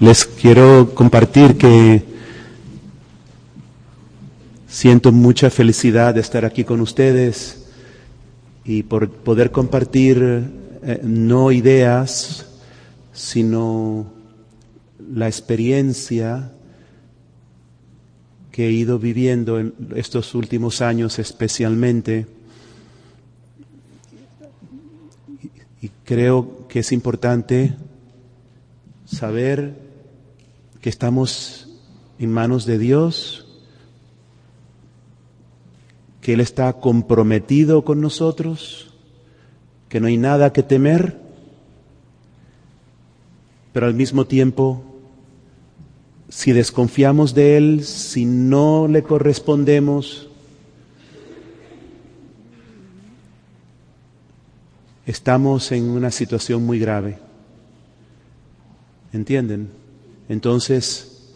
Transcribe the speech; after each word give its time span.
Les 0.00 0.24
quiero 0.24 0.94
compartir 0.94 1.58
que 1.58 2.04
siento 4.68 5.10
mucha 5.10 5.50
felicidad 5.50 6.14
de 6.14 6.20
estar 6.20 6.44
aquí 6.44 6.62
con 6.62 6.80
ustedes 6.80 7.66
y 8.64 8.84
por 8.84 9.10
poder 9.10 9.50
compartir 9.50 10.22
eh, 10.84 11.00
no 11.02 11.50
ideas, 11.50 12.46
sino 13.12 14.06
la 15.12 15.26
experiencia 15.26 16.52
que 18.52 18.68
he 18.68 18.70
ido 18.70 19.00
viviendo 19.00 19.58
en 19.58 19.74
estos 19.96 20.36
últimos 20.36 20.80
años 20.80 21.18
especialmente. 21.18 22.26
Y 25.82 25.90
creo 26.04 26.68
que 26.68 26.80
es 26.80 26.92
importante 26.92 27.74
saber 29.06 29.87
que 30.80 30.88
estamos 30.88 31.68
en 32.18 32.32
manos 32.32 32.66
de 32.66 32.78
Dios, 32.78 33.46
que 36.20 36.34
Él 36.34 36.40
está 36.40 36.72
comprometido 36.74 37.84
con 37.84 38.00
nosotros, 38.00 38.92
que 39.88 40.00
no 40.00 40.06
hay 40.06 40.16
nada 40.16 40.52
que 40.52 40.62
temer, 40.62 41.18
pero 43.72 43.86
al 43.86 43.94
mismo 43.94 44.26
tiempo, 44.26 44.84
si 46.28 46.52
desconfiamos 46.52 47.34
de 47.34 47.56
Él, 47.56 47.84
si 47.84 48.24
no 48.24 48.88
le 48.88 49.02
correspondemos, 49.02 50.28
estamos 55.06 55.72
en 55.72 55.88
una 55.88 56.10
situación 56.10 56.66
muy 56.66 56.78
grave. 56.78 57.18
¿Entienden? 59.12 59.77
Entonces, 60.28 61.32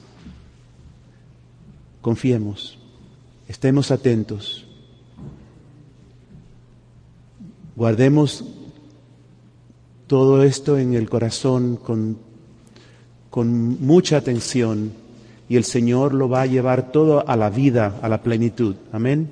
confiemos, 2.00 2.78
estemos 3.48 3.90
atentos, 3.90 4.66
guardemos 7.74 8.44
todo 10.06 10.42
esto 10.42 10.76
en 10.76 10.94
el 10.94 11.08
corazón 11.08 11.76
con, 11.76 12.18
con 13.30 13.80
mucha 13.80 14.18
atención 14.18 14.92
y 15.48 15.56
el 15.56 15.64
Señor 15.64 16.12
lo 16.12 16.28
va 16.28 16.42
a 16.42 16.46
llevar 16.46 16.92
todo 16.92 17.26
a 17.28 17.36
la 17.36 17.50
vida, 17.50 17.98
a 18.02 18.08
la 18.08 18.22
plenitud. 18.22 18.76
Amén. 18.92 19.30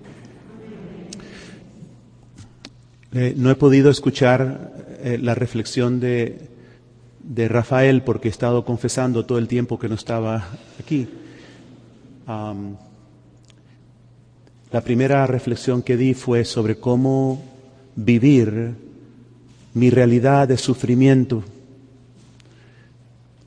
Eh, 3.13 3.35
no 3.37 3.51
he 3.51 3.55
podido 3.57 3.91
escuchar 3.91 4.99
eh, 5.03 5.19
la 5.21 5.35
reflexión 5.35 5.99
de 5.99 6.50
de 7.31 7.47
Rafael 7.47 8.03
porque 8.03 8.27
he 8.27 8.31
estado 8.31 8.65
confesando 8.65 9.25
todo 9.25 9.39
el 9.39 9.47
tiempo 9.47 9.79
que 9.79 9.89
no 9.89 9.95
estaba 9.95 10.49
aquí. 10.81 11.09
la 14.73 14.81
primera 14.83 15.27
reflexión 15.29 15.83
que 15.83 15.97
di 15.97 16.15
fue 16.15 16.45
sobre 16.45 16.77
cómo 16.77 17.41
vivir 17.95 18.75
mi 19.75 19.91
realidad 19.91 20.49
de 20.49 20.57
sufrimiento. 20.57 21.45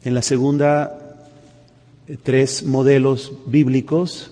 En 0.03 0.13
la 0.13 0.21
segunda, 0.21 1.19
tres 2.23 2.63
modelos 2.63 3.33
bíblicos 3.45 4.31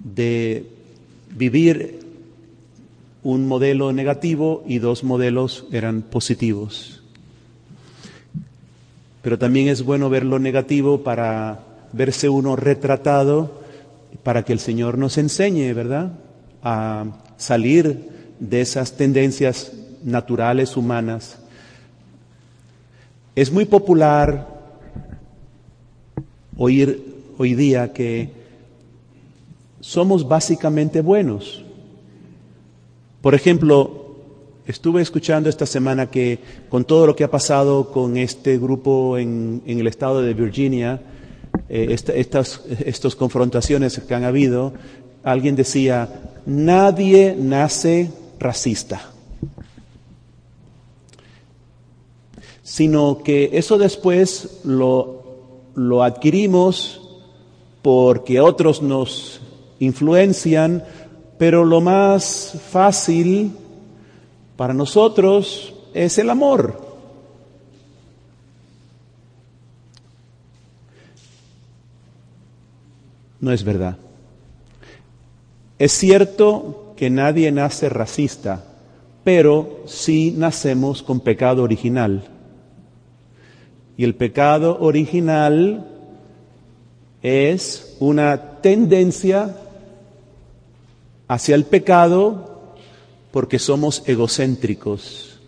de 0.00 0.66
vivir 1.30 2.00
un 3.22 3.46
modelo 3.46 3.92
negativo 3.92 4.64
y 4.66 4.78
dos 4.78 5.04
modelos 5.04 5.66
eran 5.70 6.02
positivos 6.02 6.93
pero 9.24 9.38
también 9.38 9.68
es 9.68 9.82
bueno 9.82 10.10
ver 10.10 10.22
lo 10.22 10.38
negativo 10.38 11.02
para 11.02 11.60
verse 11.94 12.28
uno 12.28 12.56
retratado, 12.56 13.62
para 14.22 14.42
que 14.44 14.52
el 14.52 14.58
Señor 14.58 14.98
nos 14.98 15.16
enseñe, 15.16 15.72
¿verdad?, 15.72 16.12
a 16.62 17.06
salir 17.38 18.10
de 18.38 18.60
esas 18.60 18.98
tendencias 18.98 19.72
naturales 20.02 20.76
humanas. 20.76 21.38
Es 23.34 23.50
muy 23.50 23.64
popular 23.64 24.46
oír 26.58 27.14
hoy 27.38 27.54
día 27.54 27.94
que 27.94 28.30
somos 29.80 30.28
básicamente 30.28 31.00
buenos. 31.00 31.64
Por 33.22 33.34
ejemplo, 33.34 34.03
Estuve 34.66 35.02
escuchando 35.02 35.50
esta 35.50 35.66
semana 35.66 36.10
que 36.10 36.38
con 36.70 36.86
todo 36.86 37.06
lo 37.06 37.14
que 37.14 37.24
ha 37.24 37.30
pasado 37.30 37.92
con 37.92 38.16
este 38.16 38.56
grupo 38.56 39.18
en, 39.18 39.62
el 39.66 39.86
estado 39.86 40.22
de 40.22 40.32
Virginia, 40.32 41.02
eh, 41.68 41.94
estas 42.14 42.62
estos 42.86 43.14
confrontaciones 43.14 43.98
que 43.98 44.14
han 44.14 44.24
habido, 44.24 44.72
alguien 45.22 45.54
decía, 45.54 46.08
nadie 46.46 47.36
nace 47.38 48.10
racista, 48.38 49.10
sino 52.62 53.18
que 53.22 53.50
eso 53.52 53.76
después 53.76 54.60
lo, 54.64 55.24
lo 55.74 56.02
adquirimos 56.02 57.02
porque 57.82 58.40
otros 58.40 58.80
nos 58.80 59.42
influencian, 59.78 60.82
pero 61.36 61.66
lo 61.66 61.82
más 61.82 62.58
fácil 62.70 63.52
para 64.56 64.74
nosotros 64.74 65.74
es 65.92 66.18
el 66.18 66.30
amor. 66.30 66.80
No 73.40 73.52
es 73.52 73.64
verdad. 73.64 73.96
Es 75.78 75.92
cierto 75.92 76.94
que 76.96 77.10
nadie 77.10 77.50
nace 77.52 77.88
racista, 77.88 78.64
pero 79.22 79.82
sí 79.86 80.32
nacemos 80.36 81.02
con 81.02 81.20
pecado 81.20 81.62
original. 81.62 82.24
Y 83.96 84.04
el 84.04 84.14
pecado 84.14 84.78
original 84.80 85.86
es 87.22 87.96
una 88.00 88.60
tendencia 88.60 89.56
hacia 91.28 91.54
el 91.54 91.64
pecado 91.64 92.53
porque 93.34 93.58
somos 93.58 94.04
egocéntricos. 94.06 95.40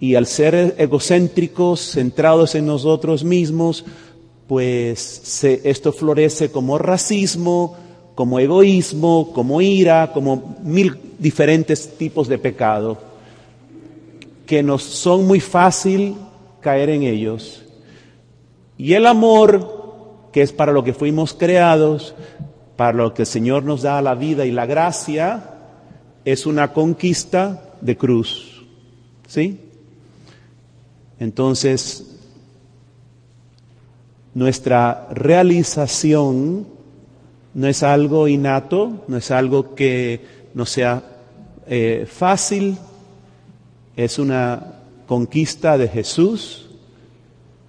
Y 0.00 0.14
al 0.14 0.26
ser 0.26 0.74
egocéntricos, 0.78 1.82
centrados 1.82 2.54
en 2.54 2.64
nosotros 2.64 3.24
mismos, 3.24 3.84
pues 4.46 5.44
esto 5.44 5.92
florece 5.92 6.50
como 6.50 6.78
racismo, 6.78 7.76
como 8.14 8.40
egoísmo, 8.40 9.34
como 9.34 9.60
ira, 9.60 10.12
como 10.14 10.56
mil 10.62 10.96
diferentes 11.18 11.98
tipos 11.98 12.26
de 12.26 12.38
pecado, 12.38 12.96
que 14.46 14.62
nos 14.62 14.82
son 14.82 15.26
muy 15.26 15.40
fácil 15.40 16.16
caer 16.62 16.88
en 16.88 17.02
ellos. 17.02 17.64
Y 18.78 18.94
el 18.94 19.04
amor, 19.04 20.30
que 20.32 20.40
es 20.40 20.52
para 20.52 20.72
lo 20.72 20.82
que 20.82 20.94
fuimos 20.94 21.34
creados, 21.34 22.14
para 22.76 22.96
lo 22.96 23.12
que 23.12 23.22
el 23.22 23.28
Señor 23.28 23.64
nos 23.64 23.82
da 23.82 24.00
la 24.00 24.14
vida 24.14 24.46
y 24.46 24.52
la 24.52 24.64
gracia, 24.64 25.57
es 26.32 26.44
una 26.44 26.74
conquista 26.74 27.72
de 27.80 27.96
cruz. 27.96 28.62
¿Sí? 29.26 29.58
Entonces, 31.18 32.18
nuestra 34.34 35.08
realización 35.10 36.66
no 37.54 37.66
es 37.66 37.82
algo 37.82 38.28
innato, 38.28 39.04
no 39.08 39.16
es 39.16 39.30
algo 39.30 39.74
que 39.74 40.20
no 40.52 40.66
sea 40.66 41.02
eh, 41.66 42.06
fácil, 42.10 42.76
es 43.96 44.18
una 44.18 44.74
conquista 45.06 45.78
de 45.78 45.88
Jesús 45.88 46.68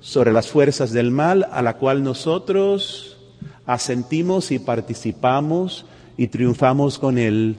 sobre 0.02 0.34
las 0.34 0.50
fuerzas 0.50 0.92
del 0.92 1.12
mal 1.12 1.48
a 1.50 1.62
la 1.62 1.78
cual 1.78 2.04
nosotros 2.04 3.18
asentimos 3.66 4.52
y 4.52 4.60
participamos 4.60 5.86
y 6.18 6.28
triunfamos 6.28 7.00
con 7.00 7.18
Él 7.18 7.58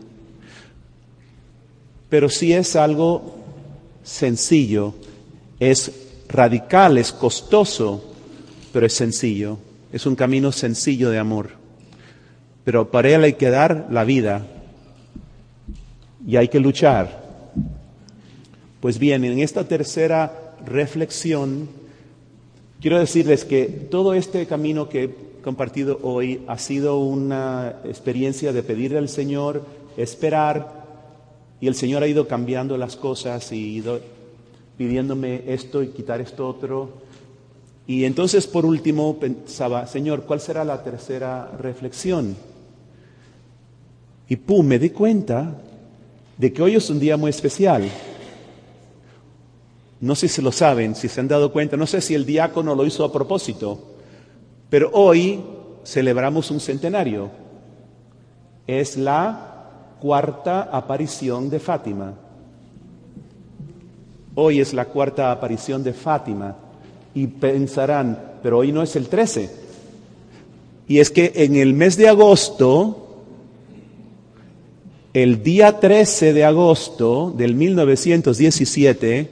pero 2.10 2.28
si 2.28 2.52
es 2.52 2.76
algo 2.76 3.36
sencillo, 4.02 4.94
es 5.60 5.92
radical, 6.28 6.98
es 6.98 7.12
costoso, 7.12 8.12
pero 8.72 8.84
es 8.84 8.92
sencillo. 8.92 9.58
Es 9.92 10.06
un 10.06 10.16
camino 10.16 10.52
sencillo 10.52 11.10
de 11.10 11.18
amor. 11.18 11.50
Pero 12.64 12.90
para 12.90 13.10
él 13.10 13.24
hay 13.24 13.34
que 13.34 13.50
dar 13.50 13.86
la 13.90 14.04
vida 14.04 14.46
y 16.26 16.36
hay 16.36 16.48
que 16.48 16.60
luchar. 16.60 17.20
Pues 18.80 18.98
bien, 18.98 19.24
en 19.24 19.38
esta 19.38 19.68
tercera 19.68 20.56
reflexión, 20.66 21.68
quiero 22.80 22.98
decirles 22.98 23.44
que 23.44 23.66
todo 23.66 24.14
este 24.14 24.46
camino 24.46 24.88
que 24.88 25.04
he 25.04 25.14
compartido 25.42 25.98
hoy 26.02 26.42
ha 26.48 26.58
sido 26.58 26.98
una 26.98 27.76
experiencia 27.84 28.52
de 28.52 28.62
pedirle 28.62 28.98
al 28.98 29.08
Señor, 29.08 29.64
esperar, 29.96 30.79
y 31.60 31.66
el 31.66 31.74
Señor 31.74 32.02
ha 32.02 32.08
ido 32.08 32.26
cambiando 32.26 32.76
las 32.76 32.96
cosas 32.96 33.52
y 33.52 33.76
ido 33.76 34.00
pidiéndome 34.78 35.42
esto 35.46 35.82
y 35.82 35.88
quitar 35.88 36.20
esto 36.20 36.48
otro. 36.48 36.88
Y 37.86 38.04
entonces, 38.04 38.46
por 38.46 38.64
último, 38.64 39.18
pensaba, 39.18 39.86
Señor, 39.86 40.22
¿cuál 40.22 40.40
será 40.40 40.64
la 40.64 40.82
tercera 40.82 41.50
reflexión? 41.58 42.34
Y 44.28 44.36
pum, 44.36 44.64
me 44.64 44.78
di 44.78 44.90
cuenta 44.90 45.60
de 46.38 46.52
que 46.52 46.62
hoy 46.62 46.76
es 46.76 46.88
un 46.88 46.98
día 46.98 47.16
muy 47.16 47.30
especial. 47.30 47.90
No 50.00 50.14
sé 50.14 50.28
si 50.28 50.40
lo 50.40 50.52
saben, 50.52 50.94
si 50.94 51.08
se 51.08 51.20
han 51.20 51.28
dado 51.28 51.52
cuenta, 51.52 51.76
no 51.76 51.86
sé 51.86 52.00
si 52.00 52.14
el 52.14 52.24
diácono 52.24 52.74
lo 52.74 52.86
hizo 52.86 53.04
a 53.04 53.12
propósito, 53.12 53.96
pero 54.70 54.90
hoy 54.94 55.42
celebramos 55.84 56.50
un 56.50 56.60
centenario. 56.60 57.30
Es 58.66 58.96
la 58.96 59.49
cuarta 60.00 60.62
aparición 60.72 61.50
de 61.50 61.60
Fátima. 61.60 62.14
Hoy 64.34 64.60
es 64.60 64.72
la 64.72 64.86
cuarta 64.86 65.30
aparición 65.30 65.82
de 65.84 65.92
Fátima. 65.92 66.56
Y 67.14 67.26
pensarán, 67.26 68.38
pero 68.42 68.58
hoy 68.58 68.72
no 68.72 68.82
es 68.82 68.96
el 68.96 69.08
13. 69.08 69.50
Y 70.88 70.98
es 70.98 71.10
que 71.10 71.32
en 71.36 71.56
el 71.56 71.74
mes 71.74 71.96
de 71.96 72.08
agosto 72.08 73.10
el 75.12 75.42
día 75.42 75.80
13 75.80 76.32
de 76.32 76.44
agosto 76.44 77.34
del 77.36 77.56
1917, 77.56 79.28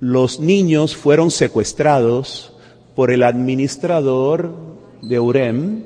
los 0.00 0.40
niños 0.40 0.96
fueron 0.96 1.30
secuestrados 1.30 2.54
por 2.96 3.10
el 3.10 3.22
administrador 3.22 4.54
de 5.02 5.20
Urem, 5.20 5.84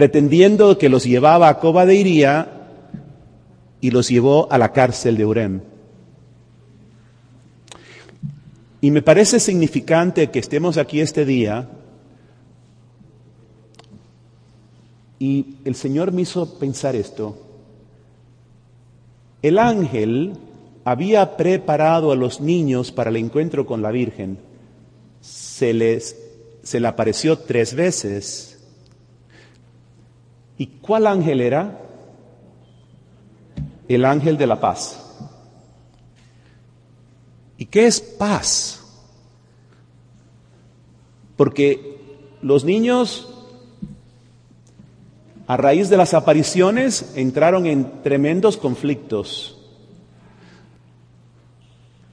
pretendiendo 0.00 0.78
que 0.78 0.88
los 0.88 1.04
llevaba 1.04 1.50
a 1.50 1.58
Coba 1.58 1.84
de 1.84 1.94
Iría 1.94 2.48
y 3.82 3.90
los 3.90 4.08
llevó 4.08 4.50
a 4.50 4.56
la 4.56 4.72
cárcel 4.72 5.18
de 5.18 5.26
Urem. 5.26 5.60
Y 8.80 8.90
me 8.92 9.02
parece 9.02 9.38
significante 9.38 10.30
que 10.30 10.38
estemos 10.38 10.78
aquí 10.78 11.02
este 11.02 11.26
día 11.26 11.68
Y 15.18 15.56
el 15.66 15.74
Señor 15.74 16.12
me 16.12 16.22
hizo 16.22 16.58
pensar 16.58 16.96
esto. 16.96 17.36
El 19.42 19.58
ángel 19.58 20.32
había 20.82 21.36
preparado 21.36 22.10
a 22.10 22.16
los 22.16 22.40
niños 22.40 22.90
para 22.90 23.10
el 23.10 23.16
encuentro 23.16 23.66
con 23.66 23.82
la 23.82 23.90
Virgen. 23.90 24.38
Se 25.20 25.74
les 25.74 26.16
se 26.62 26.80
le 26.80 26.88
apareció 26.88 27.38
tres 27.38 27.74
veces. 27.74 28.49
¿Y 30.60 30.66
cuál 30.66 31.06
ángel 31.06 31.40
era? 31.40 31.80
El 33.88 34.04
ángel 34.04 34.36
de 34.36 34.46
la 34.46 34.60
paz. 34.60 35.16
¿Y 37.56 37.64
qué 37.64 37.86
es 37.86 37.98
paz? 37.98 38.84
Porque 41.38 41.98
los 42.42 42.66
niños 42.66 43.26
a 45.46 45.56
raíz 45.56 45.88
de 45.88 45.96
las 45.96 46.12
apariciones 46.12 47.14
entraron 47.16 47.64
en 47.64 48.02
tremendos 48.02 48.58
conflictos. 48.58 49.56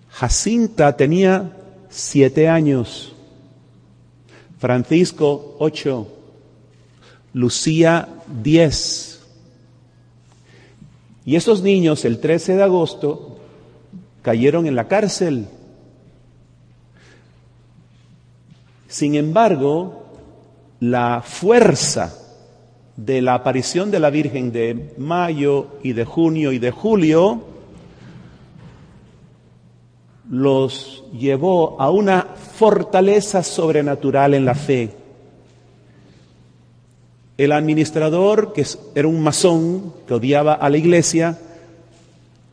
Jacinta 0.10 0.96
tenía 0.96 1.52
siete 1.90 2.48
años, 2.48 3.14
Francisco 4.58 5.58
ocho, 5.60 6.08
Lucía 7.34 8.14
diez. 8.44 9.22
Y 11.26 11.36
esos 11.36 11.62
niños 11.62 12.06
el 12.06 12.20
13 12.20 12.56
de 12.56 12.64
agosto 12.64 13.38
cayeron 14.22 14.66
en 14.66 14.76
la 14.76 14.88
cárcel. 14.88 15.48
Sin 18.88 19.16
embargo, 19.16 20.06
la 20.80 21.22
fuerza 21.26 22.18
de 22.96 23.22
la 23.22 23.36
aparición 23.36 23.92
de 23.92 24.00
la 24.00 24.10
Virgen 24.10 24.52
de 24.52 24.94
mayo 24.98 25.68
y 25.84 25.94
de 25.94 26.06
junio 26.06 26.52
y 26.52 26.60
de 26.60 26.72
julio 26.72 27.44
los 30.30 31.04
llevó 31.14 31.80
a 31.80 31.90
una 31.90 32.24
fortaleza 32.24 33.44
sobrenatural 33.44 34.34
en 34.34 34.46
la 34.46 34.56
fe. 34.56 35.07
El 37.38 37.52
administrador, 37.52 38.54
que 38.54 38.66
era 38.96 39.08
un 39.08 39.22
masón 39.22 39.94
que 40.08 40.16
odiaba 40.16 40.54
a 40.54 40.70
la 40.70 40.78
iglesia, 40.78 41.38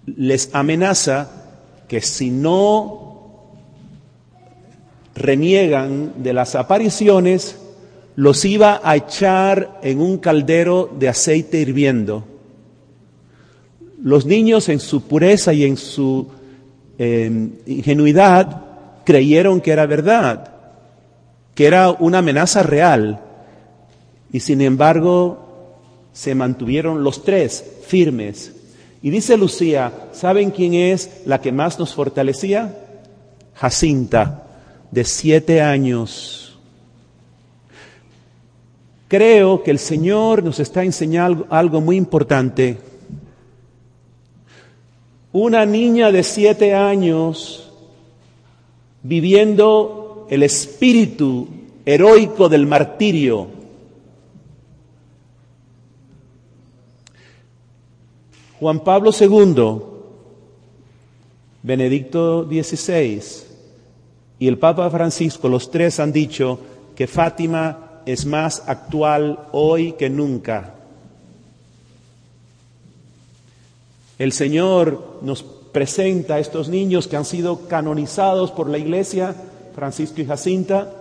les 0.07 0.51
amenaza 0.53 1.31
que 1.89 2.01
si 2.01 2.31
no 2.31 3.05
reniegan 5.15 6.23
de 6.23 6.33
las 6.33 6.55
apariciones, 6.55 7.57
los 8.17 8.45
iba 8.45 8.81
a 8.83 8.97
echar 8.97 9.81
en 9.83 10.01
un 10.01 10.19
caldero 10.19 10.91
de 10.99 11.09
aceite 11.09 11.61
hirviendo. 11.61 12.25
Los 14.03 14.27
niños 14.27 14.69
en 14.69 14.81
su 14.81 15.03
pureza 15.03 15.53
y 15.53 15.65
en 15.65 15.77
su 15.77 16.29
em, 16.99 17.53
ingenuidad 17.67 18.63
creyeron 19.05 19.61
que 19.61 19.73
era 19.73 19.87
verdad, 19.87 20.53
que 21.55 21.67
era 21.67 21.91
una 21.91 22.19
amenaza 22.19 22.63
real. 22.63 23.21
Y 24.35 24.41
sin 24.41 24.61
embargo 24.61 25.79
se 26.13 26.35
mantuvieron 26.35 27.03
los 27.03 27.25
tres 27.25 27.65
firmes. 27.87 28.53
Y 29.01 29.09
dice 29.09 29.39
Lucía, 29.39 30.11
¿saben 30.13 30.51
quién 30.51 30.75
es 30.75 31.23
la 31.25 31.41
que 31.41 31.53
más 31.53 31.79
nos 31.79 31.95
fortalecía? 31.95 32.77
Jacinta, 33.55 34.47
de 34.91 35.05
siete 35.05 35.63
años 35.63 36.45
Creo 39.15 39.63
que 39.63 39.71
el 39.71 39.79
Señor 39.79 40.43
nos 40.43 40.59
está 40.59 40.83
enseñando 40.83 41.47
algo 41.49 41.81
muy 41.81 41.97
importante. 41.97 42.79
Una 45.33 45.65
niña 45.67 46.11
de 46.11 46.25
siete 46.25 46.75
años 46.75 47.71
viviendo 49.05 50.27
el 50.31 50.43
espíritu 50.43 51.47
heroico 51.87 52.49
del 52.49 52.67
martirio. 52.67 53.47
Juan 58.61 58.81
Pablo 58.81 59.11
II, 59.19 59.83
Benedicto 61.63 62.45
XVI 62.45 63.23
y 64.39 64.49
el 64.49 64.59
Papa 64.59 64.91
Francisco, 64.91 65.49
los 65.49 65.71
tres 65.71 65.99
han 65.99 66.13
dicho 66.13 66.59
que 66.95 67.07
Fátima 67.07 68.03
es 68.07 68.27
más 68.27 68.63
actual 68.67 69.41
hoy 69.53 69.93
que 69.93 70.11
nunca. 70.11 70.75
El 74.19 74.33
Señor 74.33 75.19
nos 75.23 75.43
presenta 75.43 76.35
a 76.35 76.39
estos 76.39 76.69
niños 76.69 77.09
que 77.09 77.17
han 77.17 77.25
sido 77.25 77.67
canonizados 77.67 78.53
por 78.53 78.69
la 78.69 78.79
Iglesia, 78.79 79.35
Francisco 79.75 80.21
y 80.21 80.27
Jacinta, 80.27 80.93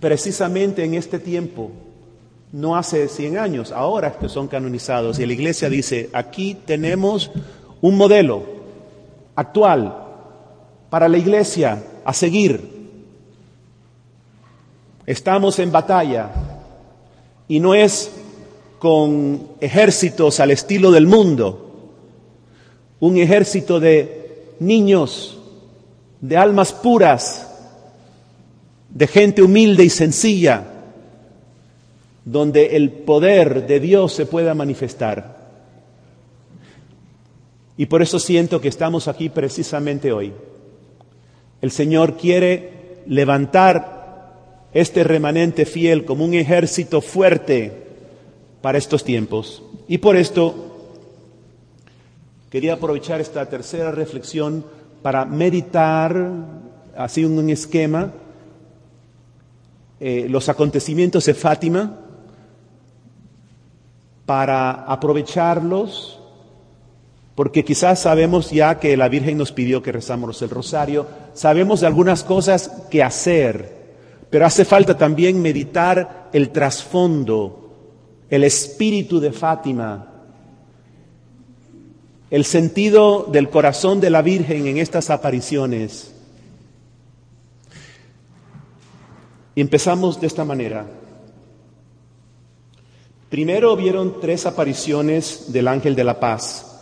precisamente 0.00 0.84
en 0.84 0.94
este 0.94 1.18
tiempo, 1.20 1.70
no 2.52 2.76
hace 2.76 3.08
100 3.08 3.38
años, 3.38 3.72
ahora 3.72 4.18
que 4.18 4.28
son 4.28 4.48
canonizados. 4.48 5.18
Y 5.18 5.26
la 5.26 5.32
Iglesia 5.32 5.68
dice, 5.68 6.10
aquí 6.12 6.56
tenemos 6.64 7.30
un 7.80 7.96
modelo 7.96 8.42
actual 9.34 9.96
para 10.90 11.08
la 11.08 11.18
Iglesia 11.18 11.82
a 12.04 12.12
seguir. 12.12 12.76
Estamos 15.06 15.58
en 15.58 15.70
batalla 15.70 16.30
y 17.48 17.60
no 17.60 17.74
es 17.74 18.10
con 18.78 19.48
ejércitos 19.60 20.40
al 20.40 20.50
estilo 20.50 20.90
del 20.90 21.06
mundo, 21.06 21.92
un 23.00 23.16
ejército 23.16 23.78
de 23.78 24.54
niños, 24.58 25.38
de 26.20 26.36
almas 26.36 26.72
puras, 26.72 27.48
de 28.90 29.06
gente 29.06 29.42
humilde 29.42 29.84
y 29.84 29.90
sencilla, 29.90 30.64
donde 32.26 32.74
el 32.76 32.90
poder 32.90 33.68
de 33.68 33.78
Dios 33.78 34.12
se 34.12 34.26
pueda 34.26 34.52
manifestar. 34.52 35.46
Y 37.76 37.86
por 37.86 38.02
eso 38.02 38.18
siento 38.18 38.60
que 38.60 38.68
estamos 38.68 39.06
aquí 39.06 39.28
precisamente 39.28 40.12
hoy. 40.12 40.32
El 41.62 41.70
Señor 41.70 42.16
quiere 42.16 43.02
levantar 43.06 44.34
este 44.74 45.04
remanente 45.04 45.66
fiel 45.66 46.04
como 46.04 46.24
un 46.24 46.34
ejército 46.34 47.00
fuerte 47.00 47.72
para 48.60 48.76
estos 48.76 49.04
tiempos. 49.04 49.62
Y 49.86 49.98
por 49.98 50.16
esto 50.16 50.98
quería 52.50 52.74
aprovechar 52.74 53.20
esta 53.20 53.48
tercera 53.48 53.92
reflexión 53.92 54.64
para 55.00 55.24
meditar, 55.24 56.30
así 56.96 57.24
un 57.24 57.48
esquema, 57.50 58.12
eh, 60.00 60.26
los 60.28 60.48
acontecimientos 60.48 61.24
de 61.26 61.34
Fátima, 61.34 62.00
para 64.26 64.72
aprovecharlos, 64.72 66.18
porque 67.36 67.64
quizás 67.64 68.00
sabemos 68.00 68.50
ya 68.50 68.80
que 68.80 68.96
la 68.96 69.08
Virgen 69.08 69.38
nos 69.38 69.52
pidió 69.52 69.82
que 69.82 69.92
rezamos 69.92 70.42
el 70.42 70.50
rosario, 70.50 71.06
sabemos 71.32 71.84
algunas 71.84 72.24
cosas 72.24 72.70
que 72.90 73.02
hacer, 73.02 73.76
pero 74.28 74.44
hace 74.44 74.64
falta 74.64 74.98
también 74.98 75.40
meditar 75.40 76.28
el 76.32 76.50
trasfondo, 76.50 77.70
el 78.28 78.42
espíritu 78.42 79.20
de 79.20 79.32
Fátima, 79.32 80.12
el 82.30 82.44
sentido 82.44 83.28
del 83.30 83.48
corazón 83.48 84.00
de 84.00 84.10
la 84.10 84.22
Virgen 84.22 84.66
en 84.66 84.78
estas 84.78 85.10
apariciones. 85.10 86.12
Empezamos 89.54 90.20
de 90.20 90.26
esta 90.26 90.44
manera. 90.44 90.86
Primero 93.28 93.74
vieron 93.76 94.20
tres 94.20 94.46
apariciones 94.46 95.52
del 95.52 95.68
ángel 95.68 95.96
de 95.96 96.04
la 96.04 96.20
paz. 96.20 96.78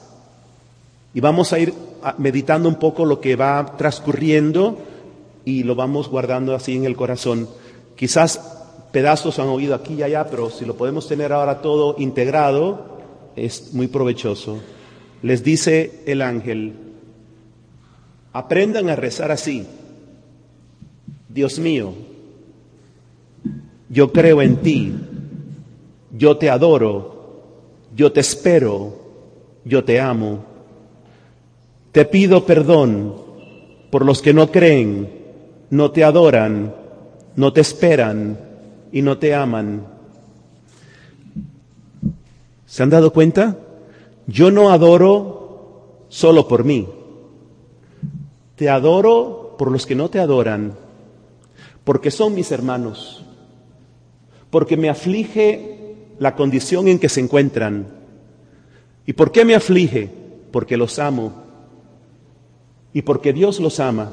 Y 1.14 1.20
vamos 1.20 1.52
a 1.52 1.58
ir 1.58 1.72
meditando 2.18 2.68
un 2.68 2.74
poco 2.74 3.04
lo 3.04 3.20
que 3.20 3.36
va 3.36 3.76
transcurriendo 3.78 4.78
y 5.44 5.62
lo 5.62 5.74
vamos 5.74 6.08
guardando 6.08 6.54
así 6.54 6.76
en 6.76 6.84
el 6.84 6.96
corazón. 6.96 7.48
Quizás 7.96 8.40
pedazos 8.92 9.38
han 9.38 9.48
oído 9.48 9.74
aquí 9.74 9.94
y 9.94 10.02
allá, 10.02 10.28
pero 10.28 10.50
si 10.50 10.64
lo 10.64 10.76
podemos 10.76 11.08
tener 11.08 11.32
ahora 11.32 11.60
todo 11.60 11.96
integrado, 11.98 12.98
es 13.36 13.72
muy 13.72 13.88
provechoso. 13.88 14.58
Les 15.22 15.42
dice 15.42 16.02
el 16.06 16.20
ángel, 16.20 16.74
aprendan 18.32 18.90
a 18.90 18.96
rezar 18.96 19.30
así. 19.30 19.66
Dios 21.28 21.58
mío, 21.58 21.94
yo 23.88 24.12
creo 24.12 24.42
en 24.42 24.56
ti, 24.58 24.94
yo 26.16 26.37
te 26.37 26.49
adoro, 26.49 27.42
yo 27.94 28.12
te 28.12 28.21
espero, 28.21 28.94
yo 29.64 29.85
te 29.85 30.00
amo. 30.00 30.44
Te 31.92 32.04
pido 32.04 32.44
perdón 32.44 33.14
por 33.90 34.04
los 34.04 34.23
que 34.23 34.33
no 34.33 34.50
creen, 34.50 35.11
no 35.71 35.90
te 35.90 36.04
adoran, 36.04 36.75
no 37.37 37.52
te 37.52 37.61
esperan, 37.61 38.38
y 38.94 39.02
no 39.02 39.18
te 39.18 39.35
aman. 39.35 39.88
¿Se 42.64 42.83
han 42.83 42.90
dado 42.90 43.12
cuenta? 43.12 43.59
Yo 44.28 44.52
no 44.52 44.71
adoro 44.71 46.06
solo 46.09 46.47
por 46.47 46.62
mí. 46.64 46.88
Te 48.54 48.71
adoro 48.71 49.56
por 49.59 49.73
los 49.73 49.85
que 49.85 49.97
no 49.97 50.11
te 50.11 50.21
adoran, 50.21 50.75
porque 51.83 52.12
son 52.12 52.35
mis 52.35 52.52
hermanos, 52.52 53.25
porque 54.50 54.76
me 54.76 54.88
aflige 54.88 55.83
la 56.18 56.35
condición 56.35 56.88
en 56.88 56.99
que 56.99 57.09
se 57.09 57.21
encuentran. 57.21 57.87
¿Y 59.06 59.12
por 59.12 59.33
qué 59.33 59.44
me 59.44 59.54
aflige? 59.54 60.11
Porque 60.50 60.76
los 60.76 60.99
amo 60.99 61.44
y 62.94 63.02
porque 63.02 63.33
Dios 63.33 63.61
los 63.61 63.80
ama. 63.80 64.12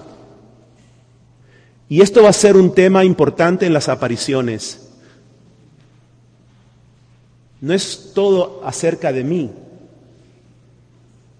Y 1.87 2.01
esto 2.01 2.23
va 2.23 2.29
a 2.29 2.33
ser 2.33 2.57
un 2.57 2.73
tema 2.73 3.05
importante 3.05 3.65
en 3.65 3.73
las 3.73 3.87
apariciones. 3.89 4.89
No 7.61 7.73
es 7.73 8.11
todo 8.15 8.61
acerca 8.65 9.13
de 9.13 9.23
mí. 9.23 9.51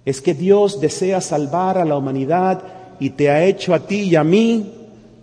Es 0.06 0.22
que 0.22 0.34
Dios 0.34 0.80
desea 0.80 1.20
salvar 1.20 1.78
a 1.78 1.86
la 1.86 1.98
humanidad 1.98 2.64
y 3.00 3.10
te 3.12 3.30
ha 3.30 3.44
hecho 3.44 3.74
a 3.74 3.88
ti 3.88 4.02
y 4.02 4.16
a 4.16 4.24
mí 4.24 4.72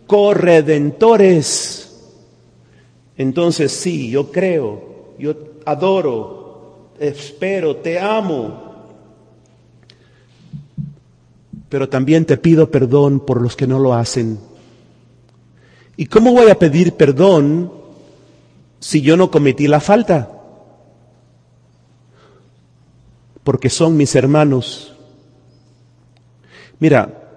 corredentores. 0.08 1.84
Entonces 3.16 3.70
sí, 3.70 4.10
yo 4.10 4.32
creo, 4.32 4.87
yo 5.18 5.34
adoro, 5.64 6.92
espero, 6.98 7.76
te 7.76 7.98
amo. 7.98 8.66
Pero 11.68 11.88
también 11.88 12.24
te 12.24 12.36
pido 12.36 12.70
perdón 12.70 13.20
por 13.20 13.42
los 13.42 13.56
que 13.56 13.66
no 13.66 13.78
lo 13.78 13.94
hacen. 13.94 14.38
¿Y 15.96 16.06
cómo 16.06 16.32
voy 16.32 16.50
a 16.50 16.58
pedir 16.58 16.92
perdón 16.94 17.72
si 18.78 19.02
yo 19.02 19.16
no 19.16 19.30
cometí 19.30 19.66
la 19.66 19.80
falta? 19.80 20.30
Porque 23.42 23.68
son 23.68 23.96
mis 23.96 24.14
hermanos. 24.14 24.94
Mira, 26.78 27.32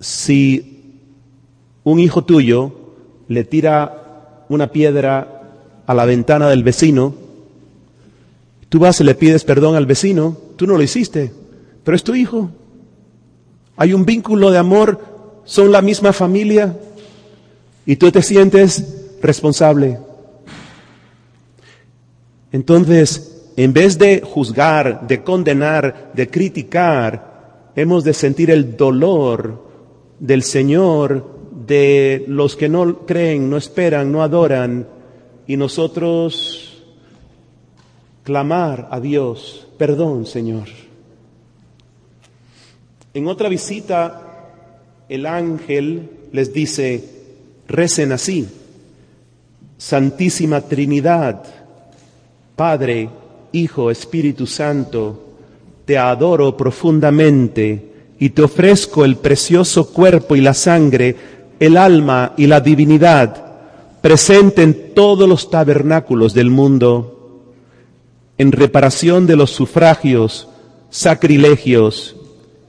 si 0.00 0.98
un 1.84 2.00
hijo 2.00 2.24
tuyo 2.24 2.72
le 3.28 3.44
tira 3.44 4.46
una 4.48 4.72
piedra 4.72 5.43
a 5.86 5.94
la 5.94 6.04
ventana 6.04 6.48
del 6.48 6.62
vecino, 6.62 7.14
tú 8.68 8.78
vas 8.78 9.00
y 9.00 9.04
le 9.04 9.14
pides 9.14 9.44
perdón 9.44 9.76
al 9.76 9.86
vecino, 9.86 10.36
tú 10.56 10.66
no 10.66 10.76
lo 10.76 10.82
hiciste, 10.82 11.32
pero 11.82 11.96
es 11.96 12.04
tu 12.04 12.14
hijo. 12.14 12.50
Hay 13.76 13.92
un 13.92 14.04
vínculo 14.04 14.50
de 14.50 14.58
amor, 14.58 15.00
son 15.44 15.72
la 15.72 15.82
misma 15.82 16.12
familia, 16.12 16.76
y 17.86 17.96
tú 17.96 18.10
te 18.10 18.22
sientes 18.22 19.16
responsable. 19.20 19.98
Entonces, 22.52 23.42
en 23.56 23.72
vez 23.72 23.98
de 23.98 24.20
juzgar, 24.20 25.06
de 25.06 25.22
condenar, 25.22 26.12
de 26.14 26.28
criticar, 26.28 27.70
hemos 27.76 28.04
de 28.04 28.14
sentir 28.14 28.50
el 28.50 28.76
dolor 28.76 29.64
del 30.18 30.42
Señor, 30.42 31.34
de 31.66 32.24
los 32.28 32.56
que 32.56 32.68
no 32.68 33.06
creen, 33.06 33.50
no 33.50 33.56
esperan, 33.56 34.10
no 34.10 34.22
adoran, 34.22 34.86
y 35.46 35.56
nosotros 35.56 36.82
clamar 38.22 38.88
a 38.90 39.00
Dios, 39.00 39.66
perdón 39.78 40.26
Señor. 40.26 40.68
En 43.12 43.28
otra 43.28 43.48
visita, 43.48 44.50
el 45.08 45.26
ángel 45.26 46.10
les 46.32 46.52
dice, 46.52 47.04
recen 47.68 48.12
así. 48.12 48.48
Santísima 49.78 50.62
Trinidad, 50.62 51.44
Padre, 52.56 53.08
Hijo, 53.52 53.90
Espíritu 53.90 54.46
Santo, 54.46 55.36
te 55.84 55.98
adoro 55.98 56.56
profundamente 56.56 57.92
y 58.18 58.30
te 58.30 58.42
ofrezco 58.42 59.04
el 59.04 59.16
precioso 59.16 59.92
cuerpo 59.92 60.34
y 60.34 60.40
la 60.40 60.54
sangre, 60.54 61.14
el 61.60 61.76
alma 61.76 62.32
y 62.36 62.46
la 62.46 62.60
divinidad, 62.60 63.43
presente 64.04 64.62
en 64.62 64.92
todos 64.92 65.26
los 65.26 65.48
tabernáculos 65.48 66.34
del 66.34 66.50
mundo, 66.50 67.40
en 68.36 68.52
reparación 68.52 69.26
de 69.26 69.34
los 69.34 69.48
sufragios, 69.48 70.46
sacrilegios, 70.90 72.14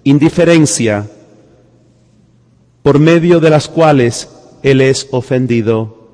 indiferencia, 0.05 1.11
por 2.83 2.99
medio 2.99 3.41
de 3.41 3.49
las 3.49 3.67
cuales 3.67 4.29
él 4.63 4.79
es 4.79 5.09
ofendido. 5.11 6.07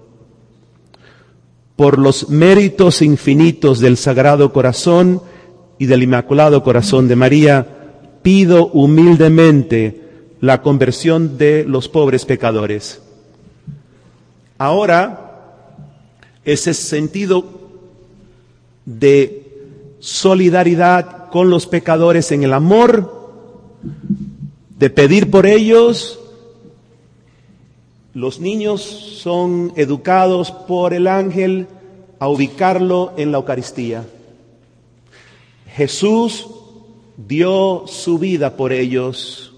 Por 1.75 1.99
los 1.99 2.29
méritos 2.29 3.03
infinitos 3.03 3.79
del 3.79 3.97
Sagrado 3.97 4.51
Corazón 4.51 5.21
y 5.77 5.85
del 5.85 6.01
Inmaculado 6.01 6.63
Corazón 6.63 7.07
de 7.07 7.15
María, 7.15 7.67
pido 8.23 8.71
humildemente 8.71 10.01
la 10.39 10.63
conversión 10.63 11.37
de 11.37 11.63
los 11.63 11.89
pobres 11.89 12.25
pecadores. 12.25 13.01
Ahora, 14.63 15.57
ese 16.45 16.75
sentido 16.75 17.43
de 18.85 19.57
solidaridad 19.97 21.31
con 21.31 21.49
los 21.49 21.65
pecadores 21.65 22.31
en 22.31 22.43
el 22.43 22.53
amor, 22.53 23.41
de 24.77 24.91
pedir 24.91 25.31
por 25.31 25.47
ellos, 25.47 26.19
los 28.13 28.39
niños 28.39 28.83
son 28.83 29.73
educados 29.77 30.51
por 30.51 30.93
el 30.93 31.07
ángel 31.07 31.65
a 32.19 32.27
ubicarlo 32.27 33.13
en 33.17 33.31
la 33.31 33.39
Eucaristía. 33.39 34.05
Jesús 35.73 36.45
dio 37.17 37.85
su 37.87 38.19
vida 38.19 38.55
por 38.57 38.73
ellos, 38.73 39.50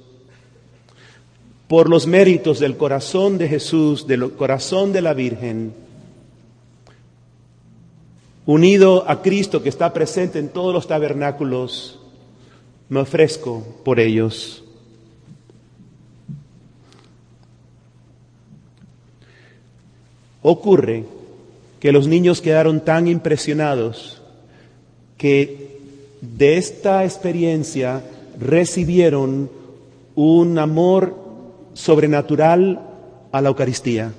por 1.74 1.90
los 1.90 2.06
méritos 2.06 2.60
del 2.60 2.78
corazón 2.78 3.40
de 3.40 3.50
Jesús, 3.50 4.06
del 4.06 4.34
corazón 4.34 4.94
de 4.94 5.02
la 5.02 5.16
Virgen, 5.16 5.74
unido 8.46 9.10
a 9.10 9.24
Cristo 9.24 9.64
que 9.64 9.70
está 9.70 9.92
presente 9.92 10.38
en 10.38 10.50
todos 10.50 10.72
los 10.72 10.88
tabernáculos, 10.88 12.00
me 12.90 13.00
ofrezco 13.00 13.66
por 13.84 14.00
ellos. 14.00 14.64
ocurre 20.44 21.06
que 21.80 21.92
los 21.92 22.08
niños 22.08 22.40
quedaron 22.40 22.82
tan 22.82 23.08
impresionados 23.08 24.22
que 25.18 25.80
de 26.22 26.58
esta 26.58 27.04
experiencia 27.04 28.04
recibieron 28.40 29.50
un 30.14 30.60
amor 30.60 31.23
sobrenatural 31.74 32.80
a 33.32 33.42
la 33.42 33.50
Eucaristía. 33.50 34.12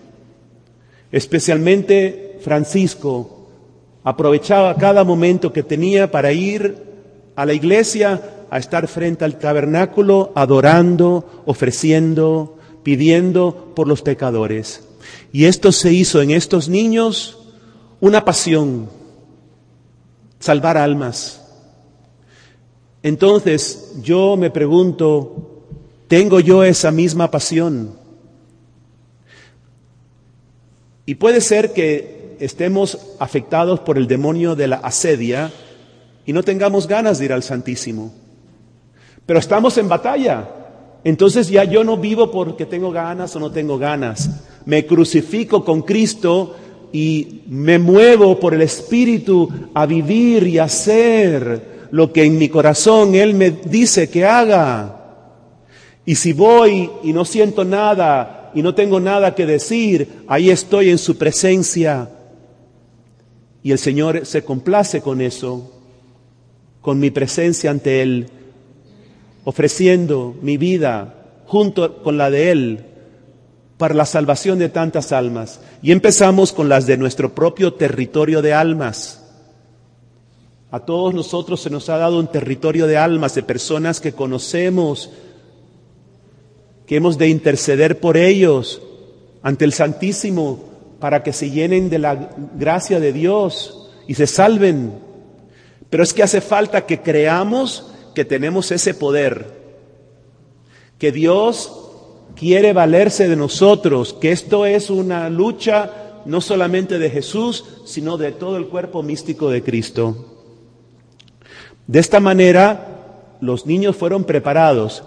Especialmente 1.13 2.39
Francisco 2.43 3.49
aprovechaba 4.03 4.77
cada 4.77 5.05
momento 5.05 5.53
que 5.53 5.63
tenía 5.63 6.11
para 6.11 6.33
ir 6.33 6.77
a 7.37 7.47
la 7.47 7.55
iglesia 7.55 8.21
a 8.51 8.59
estar 8.59 8.87
frente 8.87 9.25
al 9.25 9.39
tabernáculo 9.39 10.33
adorando, 10.35 11.43
ofreciendo, 11.47 12.59
pidiendo 12.83 13.73
por 13.75 13.89
los 13.89 14.03
pecadores. 14.03 14.87
Y 15.33 15.47
esto 15.47 15.73
se 15.73 15.93
hizo 15.93 16.23
en 16.23 16.31
estos 16.31 16.69
niños 16.69 17.39
una 18.01 18.25
pasión, 18.25 18.89
salvar 20.39 20.77
almas. 20.77 21.41
Entonces 23.03 23.95
yo 24.03 24.37
me 24.37 24.51
pregunto, 24.51 25.54
¿tengo 26.09 26.41
yo 26.41 26.65
esa 26.65 26.91
misma 26.91 27.31
pasión? 27.31 27.93
Y 31.07 31.17
puede 31.17 31.41
ser 31.41 31.73
que 31.73 32.37
estemos 32.41 32.99
afectados 33.19 33.81
por 33.81 33.99
el 33.99 34.07
demonio 34.07 34.55
de 34.55 34.69
la 34.69 34.77
asedia 34.77 35.53
y 36.27 36.33
no 36.33 36.43
tengamos 36.43 36.89
ganas 36.89 37.19
de 37.19 37.27
ir 37.27 37.33
al 37.33 37.43
Santísimo. 37.43 38.13
Pero 39.27 39.39
estamos 39.39 39.77
en 39.79 39.89
batalla. 39.89 40.49
Entonces 41.05 41.49
ya 41.49 41.65
yo 41.65 41.85
no 41.85 41.99
vivo 41.99 42.31
porque 42.31 42.65
tengo 42.65 42.91
ganas 42.91 43.37
o 43.37 43.41
no 43.41 43.51
tengo 43.51 43.77
ganas. 43.79 44.31
Me 44.65 44.87
crucifico 44.87 45.65
con 45.65 45.83
Cristo 45.83 46.57
y 46.93 47.43
me 47.49 47.79
muevo 47.79 48.41
por 48.41 48.55
el 48.55 48.63
Espíritu 48.63 49.51
a 49.75 49.85
vivir 49.85 50.47
y 50.47 50.59
hacer 50.59 51.89
lo 51.91 52.13
que 52.13 52.25
en 52.25 52.39
mi 52.39 52.49
corazón 52.49 53.15
Él 53.15 53.35
me 53.35 53.51
dice 53.51 54.09
que 54.09 54.25
haga. 54.25 55.04
Y 56.07 56.17
si 56.17 56.33
voy 56.33 56.91
y 57.03 57.13
no 57.13 57.25
siento 57.25 57.65
nada 57.65 58.51
y 58.55 58.63
no 58.63 58.75
tengo 58.75 59.01
nada 59.01 59.35
que 59.35 59.47
decir, 59.47 60.25
ahí 60.27 60.51
estoy 60.51 60.91
en 60.91 60.99
su 60.99 61.17
presencia. 61.17 62.11
Y 63.63 63.73
el 63.73 63.79
Señor 63.79 64.27
se 64.27 64.45
complace 64.45 65.01
con 65.01 65.21
eso, 65.21 65.73
con 66.81 67.01
mi 67.01 67.11
presencia 67.11 67.71
ante 67.71 68.03
Él 68.03 68.29
ofreciendo 69.45 70.35
mi 70.41 70.57
vida 70.57 71.15
junto 71.47 72.03
con 72.03 72.17
la 72.17 72.31
de 72.31 72.51
Él 72.51 72.85
para 73.77 73.95
la 73.95 74.07
salvación 74.07 74.59
de 74.59 74.71
tantas 74.71 75.13
almas. 75.13 75.61
Y 75.83 75.93
empezamos 75.93 76.53
con 76.53 76.69
las 76.69 76.87
de 76.87 76.97
nuestro 76.97 77.35
propio 77.35 77.75
territorio 77.75 78.41
de 78.41 78.55
almas. 78.55 79.21
A 80.71 80.81
todos 80.81 81.15
nosotros 81.15 81.61
se 81.61 81.71
nos 81.71 81.89
ha 81.89 81.99
dado 81.99 82.19
un 82.19 82.29
territorio 82.29 82.87
de 82.87 82.97
almas, 82.97 83.35
de 83.35 83.43
personas 83.43 84.01
que 84.01 84.13
conocemos, 84.13 85.11
que 86.87 86.97
hemos 86.97 87.19
de 87.19 87.29
interceder 87.29 88.01
por 88.01 88.17
ellos 88.17 88.83
ante 89.43 89.65
el 89.65 89.73
Santísimo 89.73 90.65
para 91.01 91.23
que 91.23 91.33
se 91.33 91.51
llenen 91.51 91.91
de 91.91 91.99
la 91.99 92.31
gracia 92.57 93.01
de 93.01 93.13
Dios 93.13 93.91
y 94.07 94.15
se 94.15 94.27
salven. 94.27 94.93
Pero 95.91 96.03
es 96.03 96.15
que 96.15 96.23
hace 96.23 96.41
falta 96.41 96.87
que 96.87 97.01
creamos 97.01 97.93
que 98.15 98.25
tenemos 98.25 98.71
ese 98.71 98.95
poder, 98.95 99.47
que 100.99 101.13
Dios 101.13 101.73
quiere 102.37 102.73
valerse 102.73 103.29
de 103.29 103.37
nosotros, 103.37 104.15
que 104.15 104.33
esto 104.33 104.67
es 104.67 104.91
una 104.91 105.29
lucha 105.31 105.91
no 106.25 106.41
solamente 106.41 106.99
de 106.99 107.11
Jesús, 107.11 107.65
sino 107.85 108.17
de 108.17 108.33
todo 108.33 108.57
el 108.57 108.69
cuerpo 108.69 109.03
místico 109.03 109.51
de 109.51 109.63
Cristo. 109.63 110.33
De 111.87 111.99
esta 112.01 112.19
manera, 112.19 113.37
los 113.41 113.67
niños 113.67 113.95
fueron 113.95 114.25
preparados 114.25 115.05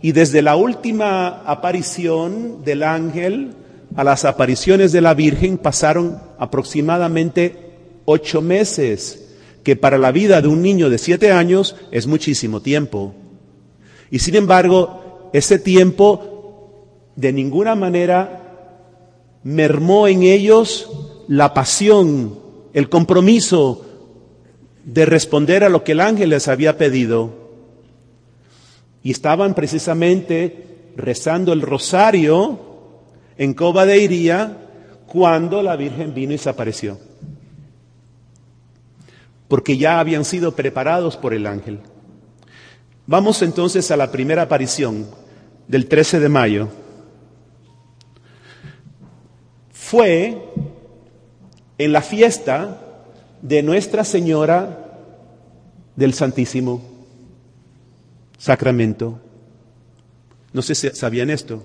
y 0.00 0.12
desde 0.12 0.42
la 0.42 0.56
última 0.56 1.42
aparición 1.44 2.64
del 2.64 2.82
ángel 2.82 3.52
a 3.96 4.04
las 4.04 4.24
apariciones 4.24 4.92
de 4.92 5.00
la 5.00 5.14
Virgen 5.14 5.58
pasaron 5.58 6.20
aproximadamente 6.38 7.56
ocho 8.04 8.40
meses 8.40 9.28
que 9.62 9.76
para 9.76 9.98
la 9.98 10.12
vida 10.12 10.40
de 10.40 10.48
un 10.48 10.62
niño 10.62 10.88
de 10.88 10.98
siete 10.98 11.32
años 11.32 11.76
es 11.90 12.06
muchísimo 12.06 12.62
tiempo. 12.62 13.14
Y 14.10 14.20
sin 14.20 14.36
embargo, 14.36 15.30
ese 15.32 15.58
tiempo 15.58 17.10
de 17.16 17.32
ninguna 17.32 17.74
manera 17.74 18.44
mermó 19.42 20.08
en 20.08 20.22
ellos 20.22 20.90
la 21.26 21.52
pasión, 21.52 22.38
el 22.72 22.88
compromiso 22.88 23.84
de 24.84 25.04
responder 25.04 25.64
a 25.64 25.68
lo 25.68 25.84
que 25.84 25.92
el 25.92 26.00
ángel 26.00 26.30
les 26.30 26.48
había 26.48 26.78
pedido. 26.78 27.47
Y 29.02 29.12
estaban 29.12 29.54
precisamente 29.54 30.90
rezando 30.96 31.52
el 31.52 31.62
rosario 31.62 32.58
en 33.36 33.54
Coba 33.54 33.86
de 33.86 33.98
Iría 33.98 34.56
cuando 35.06 35.62
la 35.62 35.76
Virgen 35.76 36.14
vino 36.14 36.32
y 36.32 36.38
se 36.38 36.50
apareció 36.50 36.98
porque 39.48 39.78
ya 39.78 39.98
habían 39.98 40.24
sido 40.24 40.54
preparados 40.54 41.16
por 41.16 41.34
el 41.34 41.46
ángel. 41.46 41.80
Vamos 43.06 43.40
entonces 43.40 43.90
a 43.90 43.96
la 43.96 44.12
primera 44.12 44.42
aparición 44.42 45.06
del 45.66 45.88
13 45.88 46.20
de 46.20 46.28
mayo. 46.28 46.68
Fue 49.72 50.44
en 51.78 51.92
la 51.92 52.02
fiesta 52.02 52.82
de 53.40 53.62
Nuestra 53.62 54.04
Señora 54.04 54.84
del 55.96 56.12
Santísimo 56.12 56.82
Sacramento. 58.38 59.20
No 60.54 60.62
sé 60.62 60.74
si 60.74 60.88
sabían 60.90 61.28
esto. 61.28 61.62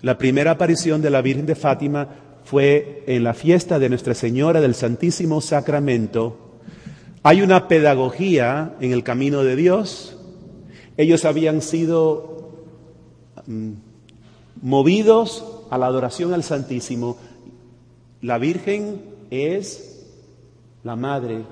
La 0.00 0.16
primera 0.16 0.52
aparición 0.52 1.02
de 1.02 1.10
la 1.10 1.20
Virgen 1.20 1.44
de 1.44 1.54
Fátima 1.54 2.08
fue 2.44 3.04
en 3.06 3.24
la 3.24 3.34
fiesta 3.34 3.78
de 3.78 3.90
Nuestra 3.90 4.14
Señora 4.14 4.62
del 4.62 4.74
Santísimo 4.74 5.42
Sacramento 5.42 6.46
hay 7.28 7.42
una 7.42 7.66
pedagogía 7.66 8.76
en 8.80 8.92
el 8.92 9.02
camino 9.02 9.42
de 9.42 9.56
Dios. 9.56 10.16
Ellos 10.96 11.24
habían 11.24 11.60
sido 11.60 12.52
mm, 13.48 13.72
movidos 14.62 15.44
a 15.68 15.76
la 15.76 15.86
adoración 15.86 16.34
al 16.34 16.44
Santísimo. 16.44 17.16
La 18.22 18.38
Virgen 18.38 19.00
es 19.30 20.06
la 20.84 20.94
Madre 20.94 21.42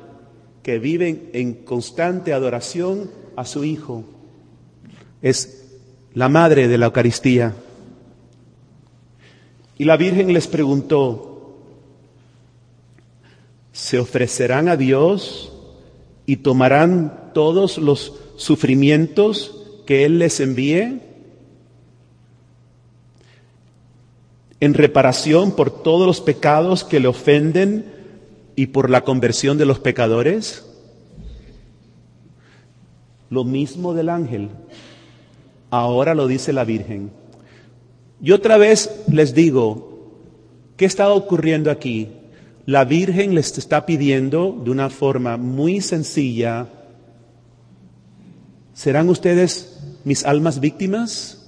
que 0.62 0.78
vive 0.78 1.30
en 1.32 1.64
constante 1.64 2.32
adoración 2.32 3.10
a 3.34 3.44
su 3.44 3.64
Hijo. 3.64 4.04
Es 5.24 5.64
la 6.12 6.28
Madre 6.28 6.68
de 6.68 6.76
la 6.76 6.84
Eucaristía. 6.84 7.54
Y 9.78 9.84
la 9.84 9.96
Virgen 9.96 10.34
les 10.34 10.46
preguntó, 10.46 11.62
¿se 13.72 13.98
ofrecerán 13.98 14.68
a 14.68 14.76
Dios 14.76 15.50
y 16.26 16.36
tomarán 16.36 17.30
todos 17.32 17.78
los 17.78 18.12
sufrimientos 18.36 19.64
que 19.86 20.04
Él 20.04 20.18
les 20.18 20.40
envíe 20.40 21.00
en 24.60 24.74
reparación 24.74 25.52
por 25.56 25.70
todos 25.82 26.06
los 26.06 26.20
pecados 26.20 26.84
que 26.84 27.00
le 27.00 27.08
ofenden 27.08 27.86
y 28.56 28.66
por 28.66 28.90
la 28.90 29.04
conversión 29.04 29.56
de 29.56 29.64
los 29.64 29.78
pecadores? 29.78 30.66
Lo 33.30 33.44
mismo 33.44 33.94
del 33.94 34.10
ángel. 34.10 34.50
Ahora 35.76 36.14
lo 36.14 36.28
dice 36.28 36.52
la 36.52 36.62
Virgen. 36.62 37.10
Y 38.22 38.30
otra 38.30 38.58
vez 38.58 39.02
les 39.10 39.34
digo, 39.34 40.12
¿qué 40.76 40.84
está 40.84 41.12
ocurriendo 41.12 41.68
aquí? 41.68 42.10
La 42.64 42.84
Virgen 42.84 43.34
les 43.34 43.58
está 43.58 43.84
pidiendo 43.84 44.56
de 44.64 44.70
una 44.70 44.88
forma 44.88 45.36
muy 45.36 45.80
sencilla, 45.80 46.68
¿serán 48.72 49.08
ustedes 49.08 49.80
mis 50.04 50.24
almas 50.24 50.60
víctimas? 50.60 51.44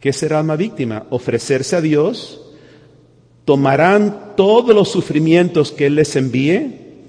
¿Qué 0.00 0.14
será 0.14 0.38
alma 0.38 0.56
víctima? 0.56 1.04
Ofrecerse 1.10 1.76
a 1.76 1.82
Dios, 1.82 2.40
tomarán 3.44 4.32
todos 4.34 4.74
los 4.74 4.88
sufrimientos 4.88 5.72
que 5.72 5.84
Él 5.88 5.96
les 5.96 6.16
envíe 6.16 7.02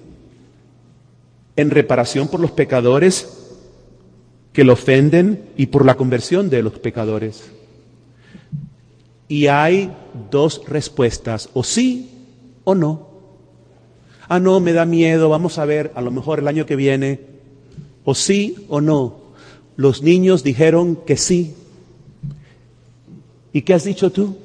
en 1.56 1.70
reparación 1.70 2.28
por 2.28 2.42
los 2.42 2.52
pecadores 2.52 3.43
que 4.54 4.64
lo 4.64 4.74
ofenden 4.74 5.50
y 5.58 5.66
por 5.66 5.86
la 5.86 5.96
conversión 5.96 6.50
de 6.50 6.64
los 6.64 6.80
pecadores. 6.80 7.52
Y 9.28 9.48
hay 9.48 9.92
dos 10.32 10.62
respuestas, 10.68 11.50
o 11.54 11.64
sí 11.64 12.12
o 12.64 12.76
no. 12.76 13.10
Ah, 14.30 14.40
no, 14.40 14.60
me 14.60 14.74
da 14.74 14.86
miedo, 14.86 15.28
vamos 15.28 15.58
a 15.58 15.66
ver, 15.66 15.92
a 15.96 16.02
lo 16.02 16.12
mejor 16.12 16.40
el 16.40 16.48
año 16.48 16.66
que 16.66 16.76
viene, 16.76 17.20
o 18.06 18.16
sí 18.16 18.66
o 18.70 18.80
no. 18.80 19.18
Los 19.76 20.02
niños 20.04 20.44
dijeron 20.44 20.96
que 20.96 21.18
sí. 21.18 21.56
¿Y 23.52 23.64
qué 23.64 23.74
has 23.74 23.84
dicho 23.84 24.12
tú? 24.12 24.38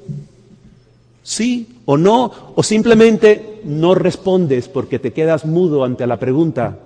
sí 1.29 1.67
o 1.85 1.95
no, 1.95 2.31
o 2.55 2.63
simplemente 2.63 3.61
no 3.63 3.93
respondes 3.93 4.67
porque 4.67 4.97
te 4.97 5.13
quedas 5.13 5.45
mudo 5.45 5.83
ante 5.83 6.07
la 6.07 6.17
pregunta. 6.17 6.79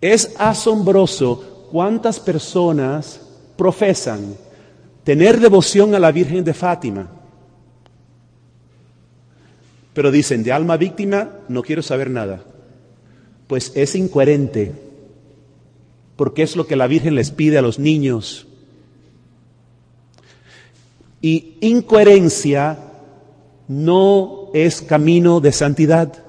Es 0.00 0.34
asombroso 0.38 1.68
cuántas 1.70 2.20
personas 2.20 3.20
profesan 3.56 4.36
tener 5.04 5.40
devoción 5.40 5.94
a 5.94 5.98
la 5.98 6.12
Virgen 6.12 6.44
de 6.44 6.54
Fátima, 6.54 7.08
pero 9.92 10.10
dicen, 10.10 10.42
de 10.42 10.52
alma 10.52 10.76
víctima 10.76 11.30
no 11.48 11.62
quiero 11.62 11.82
saber 11.82 12.10
nada. 12.10 12.44
Pues 13.46 13.72
es 13.74 13.96
incoherente, 13.96 14.72
porque 16.16 16.42
es 16.42 16.54
lo 16.56 16.66
que 16.66 16.76
la 16.76 16.86
Virgen 16.86 17.16
les 17.16 17.30
pide 17.32 17.58
a 17.58 17.62
los 17.62 17.78
niños. 17.78 18.46
Y 21.20 21.56
incoherencia 21.60 22.78
no 23.68 24.48
es 24.54 24.80
camino 24.80 25.40
de 25.40 25.52
santidad. 25.52 26.24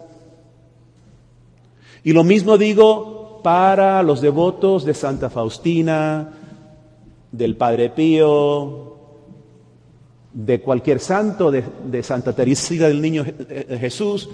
Y 2.03 2.13
lo 2.13 2.23
mismo 2.23 2.57
digo 2.57 3.20
para 3.41 4.03
los 4.03 4.21
devotos 4.21 4.85
de 4.85 4.93
Santa 4.93 5.29
Faustina, 5.29 6.29
del 7.31 7.55
Padre 7.55 7.89
Pío, 7.89 8.91
de 10.33 10.61
cualquier 10.61 10.99
santo, 10.99 11.51
de, 11.51 12.03
Santa 12.03 12.33
Teresita 12.33 12.87
del 12.87 13.01
Niño 13.01 13.25
Jesús, 13.79 14.29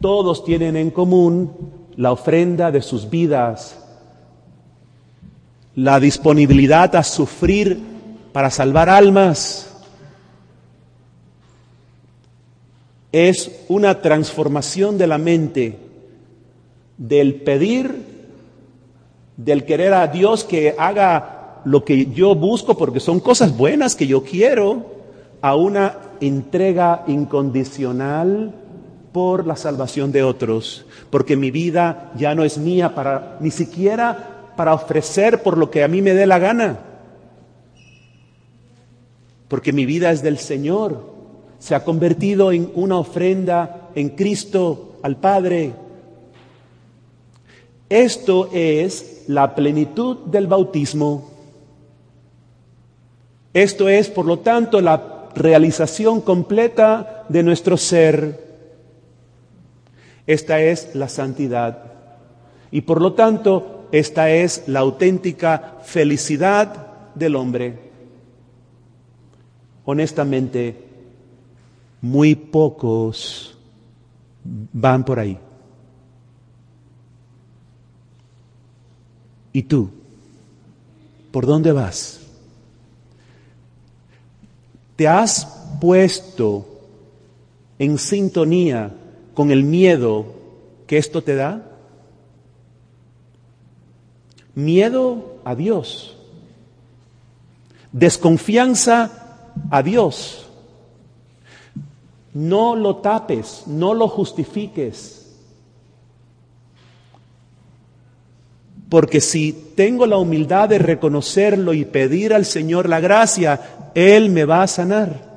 todos 0.00 0.44
tienen 0.44 0.76
en 0.76 0.90
común 0.90 1.50
la 1.96 2.12
ofrenda 2.12 2.70
de 2.70 2.82
sus 2.82 3.08
vidas, 3.08 3.78
la 5.74 6.00
disponibilidad 6.00 6.94
a 6.96 7.02
sufrir 7.02 7.78
para 8.32 8.50
salvar 8.50 8.88
almas. 8.88 9.70
Es 13.12 13.64
una 13.68 14.00
transformación 14.02 14.98
de 14.98 15.06
la 15.06 15.18
mente, 15.18 15.78
del 16.96 17.36
pedir, 17.36 18.13
del 19.36 19.64
querer 19.64 19.94
a 19.94 20.06
Dios 20.06 20.44
que 20.44 20.74
haga 20.78 21.60
lo 21.64 21.84
que 21.84 22.06
yo 22.06 22.34
busco, 22.34 22.76
porque 22.76 23.00
son 23.00 23.20
cosas 23.20 23.56
buenas 23.56 23.96
que 23.96 24.06
yo 24.06 24.22
quiero, 24.22 24.94
a 25.40 25.56
una 25.56 25.98
entrega 26.20 27.04
incondicional 27.06 28.54
por 29.12 29.46
la 29.46 29.56
salvación 29.56 30.10
de 30.10 30.22
otros, 30.22 30.86
porque 31.10 31.36
mi 31.36 31.50
vida 31.50 32.12
ya 32.16 32.34
no 32.34 32.44
es 32.44 32.58
mía 32.58 32.94
para 32.94 33.36
ni 33.40 33.50
siquiera 33.50 34.52
para 34.56 34.74
ofrecer 34.74 35.42
por 35.42 35.58
lo 35.58 35.70
que 35.70 35.84
a 35.84 35.88
mí 35.88 36.02
me 36.02 36.14
dé 36.14 36.26
la 36.26 36.38
gana. 36.38 36.78
Porque 39.48 39.72
mi 39.72 39.86
vida 39.86 40.10
es 40.10 40.22
del 40.22 40.38
Señor. 40.38 41.12
Se 41.58 41.74
ha 41.74 41.84
convertido 41.84 42.52
en 42.52 42.70
una 42.74 42.98
ofrenda 42.98 43.90
en 43.94 44.10
Cristo 44.10 44.96
al 45.02 45.16
Padre. 45.16 45.72
Esto 47.88 48.48
es 48.52 49.13
la 49.28 49.54
plenitud 49.54 50.18
del 50.26 50.46
bautismo. 50.46 51.30
Esto 53.52 53.88
es, 53.88 54.08
por 54.08 54.26
lo 54.26 54.40
tanto, 54.40 54.80
la 54.80 55.30
realización 55.34 56.20
completa 56.20 57.24
de 57.28 57.42
nuestro 57.42 57.76
ser. 57.76 58.42
Esta 60.26 60.60
es 60.60 60.94
la 60.94 61.08
santidad. 61.08 61.92
Y 62.70 62.80
por 62.80 63.00
lo 63.00 63.12
tanto, 63.12 63.86
esta 63.92 64.30
es 64.30 64.64
la 64.66 64.80
auténtica 64.80 65.78
felicidad 65.82 67.12
del 67.14 67.36
hombre. 67.36 67.78
Honestamente, 69.84 70.76
muy 72.00 72.34
pocos 72.34 73.56
van 74.44 75.04
por 75.04 75.18
ahí. 75.18 75.38
¿Y 79.54 79.62
tú? 79.62 79.88
¿Por 81.30 81.46
dónde 81.46 81.70
vas? 81.70 82.20
¿Te 84.96 85.06
has 85.06 85.46
puesto 85.80 86.66
en 87.78 87.96
sintonía 87.98 88.92
con 89.32 89.52
el 89.52 89.62
miedo 89.62 90.26
que 90.88 90.98
esto 90.98 91.22
te 91.22 91.36
da? 91.36 91.62
Miedo 94.56 95.36
a 95.44 95.54
Dios. 95.54 96.16
Desconfianza 97.92 99.52
a 99.70 99.82
Dios. 99.84 100.46
No 102.32 102.74
lo 102.74 102.96
tapes, 102.96 103.62
no 103.68 103.94
lo 103.94 104.08
justifiques. 104.08 105.23
Porque 108.94 109.20
si 109.20 109.52
tengo 109.74 110.06
la 110.06 110.18
humildad 110.18 110.68
de 110.68 110.78
reconocerlo 110.78 111.74
y 111.74 111.84
pedir 111.84 112.32
al 112.32 112.44
Señor 112.44 112.88
la 112.88 113.00
gracia, 113.00 113.90
él 113.92 114.30
me 114.30 114.44
va 114.44 114.62
a 114.62 114.68
sanar. 114.68 115.34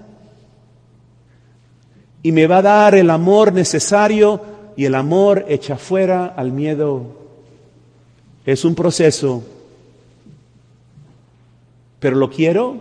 Y 2.21 2.31
me 2.33 2.45
va 2.45 2.57
a 2.57 2.61
dar 2.61 2.93
el 2.93 3.09
amor 3.09 3.51
necesario 3.51 4.39
y 4.75 4.85
el 4.85 4.93
amor 4.93 5.43
echa 5.49 5.75
fuera 5.75 6.27
al 6.27 6.51
miedo. 6.51 7.17
Es 8.45 8.63
un 8.63 8.75
proceso. 8.75 9.43
Pero 11.99 12.15
lo 12.15 12.29
quiero. 12.29 12.77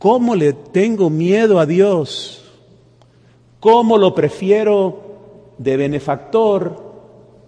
¿Cómo 0.00 0.34
le 0.34 0.54
tengo 0.54 1.08
miedo 1.08 1.60
a 1.60 1.66
Dios? 1.66 2.42
¿Cómo 3.60 3.96
lo 3.96 4.12
prefiero 4.12 5.04
de 5.56 5.76
benefactor, 5.76 6.87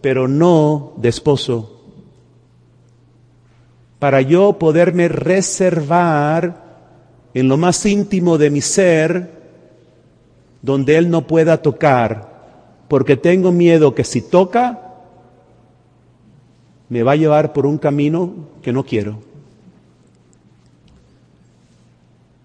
pero 0.00 0.28
no 0.28 0.92
de 0.96 1.08
esposo? 1.08 1.80
para 4.00 4.22
yo 4.22 4.54
poderme 4.54 5.06
reservar 5.08 6.64
en 7.34 7.48
lo 7.48 7.56
más 7.58 7.84
íntimo 7.86 8.38
de 8.38 8.50
mi 8.50 8.62
ser, 8.62 9.30
donde 10.62 10.96
Él 10.96 11.10
no 11.10 11.26
pueda 11.26 11.58
tocar, 11.62 12.84
porque 12.88 13.16
tengo 13.16 13.52
miedo 13.52 13.94
que 13.94 14.02
si 14.02 14.22
toca, 14.22 14.80
me 16.88 17.02
va 17.02 17.12
a 17.12 17.16
llevar 17.16 17.52
por 17.52 17.66
un 17.66 17.76
camino 17.76 18.32
que 18.62 18.72
no 18.72 18.84
quiero. 18.84 19.18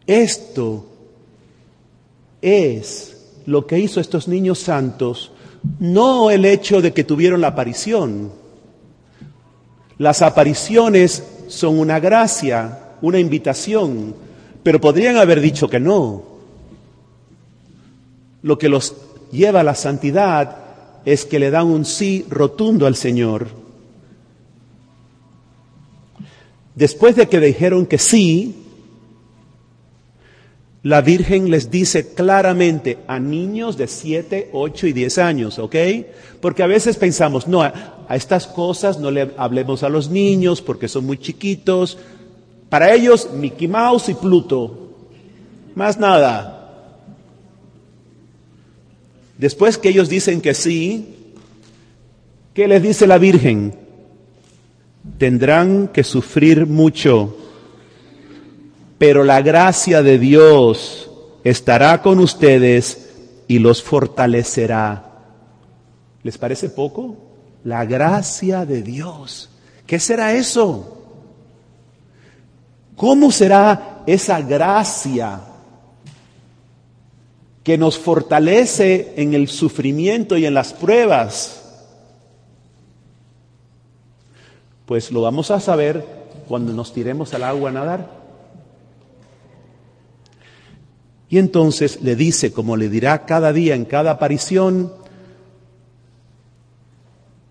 Esto 0.06 0.86
es 2.42 3.42
lo 3.46 3.66
que 3.66 3.80
hizo 3.80 4.02
estos 4.02 4.28
niños 4.28 4.60
santos, 4.60 5.32
no 5.80 6.32
el 6.32 6.46
hecho 6.46 6.82
de 6.82 6.94
que 6.94 7.04
tuvieron 7.04 7.42
la 7.42 7.48
aparición. 7.48 8.32
Las 9.98 10.22
apariciones 10.22 11.24
son 11.48 11.80
una 11.80 12.00
gracia, 12.00 12.96
una 13.02 13.20
invitación, 13.20 14.16
pero 14.64 14.82
podrían 14.82 15.18
haber 15.18 15.42
dicho 15.42 15.70
que 15.70 15.80
no. 15.80 16.24
Lo 18.42 18.58
que 18.58 18.70
los 18.70 18.96
lleva 19.32 19.62
a 19.62 19.64
la 19.64 19.76
santidad 19.76 20.58
es 21.06 21.26
que 21.26 21.40
le 21.40 21.52
dan 21.52 21.68
un 21.68 21.86
sí 21.86 22.26
rotundo 22.30 22.88
al 22.88 22.96
Señor. 22.96 23.48
Después 26.74 27.16
de 27.16 27.28
que 27.28 27.40
dijeron 27.40 27.86
que 27.86 27.98
sí, 27.98 28.65
la 30.86 31.02
Virgen 31.02 31.50
les 31.50 31.72
dice 31.72 32.14
claramente 32.14 33.00
a 33.08 33.18
niños 33.18 33.76
de 33.76 33.88
7, 33.88 34.52
8 34.54 34.86
y 34.86 34.94
10 34.94 35.18
años, 35.18 35.58
¿ok? 35.58 35.76
Porque 36.40 36.62
a 36.62 36.68
veces 36.68 36.96
pensamos, 36.98 37.48
no, 37.48 37.64
a, 37.64 38.06
estas 38.12 38.46
cosas 38.46 39.00
no 39.00 39.10
le 39.10 39.32
hablemos 39.36 39.82
a 39.82 39.90
los 39.90 40.12
niños 40.12 40.62
porque 40.62 40.88
son 40.88 41.08
muy 41.08 41.18
chiquitos. 41.18 41.98
Para 42.70 42.94
ellos, 42.94 43.32
Mickey 43.34 43.68
Mouse 43.68 44.10
y 44.10 44.14
Pluto. 44.14 44.92
Más 45.74 45.98
nada. 45.98 46.92
Después 49.40 49.80
que 49.80 49.90
ellos 49.90 50.08
dicen 50.08 50.40
que 50.40 50.54
sí, 50.54 51.16
¿qué 52.54 52.68
les 52.68 52.84
dice 52.84 53.08
la 53.08 53.18
Virgen? 53.18 53.74
Tendrán 55.18 55.88
que 55.88 56.04
sufrir 56.04 56.68
mucho 56.68 57.36
pero 59.08 59.24
la 59.24 59.44
gracia 59.44 60.02
de 60.02 60.18
Dios 60.18 61.12
estará 61.44 62.02
con 62.02 62.20
ustedes 62.20 63.08
y 63.48 63.60
los 63.60 63.84
fortalecerá. 63.84 65.12
¿Les 66.24 66.40
parece 66.40 66.70
poco? 66.70 67.16
La 67.64 67.86
gracia 67.86 68.66
de 68.66 68.82
Dios. 68.82 69.52
¿Qué 69.86 70.00
será 70.00 70.34
eso? 70.34 71.04
¿Cómo 72.96 73.32
será 73.32 74.02
esa 74.08 74.42
gracia 74.42 75.40
que 77.64 77.78
nos 77.78 78.00
fortalece 78.00 79.14
en 79.18 79.36
el 79.36 79.50
sufrimiento 79.50 80.36
y 80.36 80.48
en 80.48 80.56
las 80.56 80.74
pruebas? 80.74 81.64
Pues 84.88 85.12
lo 85.12 85.22
vamos 85.22 85.52
a 85.52 85.60
saber 85.60 86.04
cuando 86.48 86.74
nos 86.74 86.92
tiremos 86.92 87.36
al 87.36 87.44
agua 87.44 87.70
a 87.70 87.74
nadar. 87.74 88.25
Y 91.30 91.38
entonces 91.40 92.02
le 92.02 92.16
dice, 92.16 92.52
como 92.52 92.78
le 92.78 92.90
dirá 92.90 93.26
cada 93.26 93.52
día 93.52 93.76
en 93.76 93.86
cada 93.86 94.12
aparición, 94.12 94.92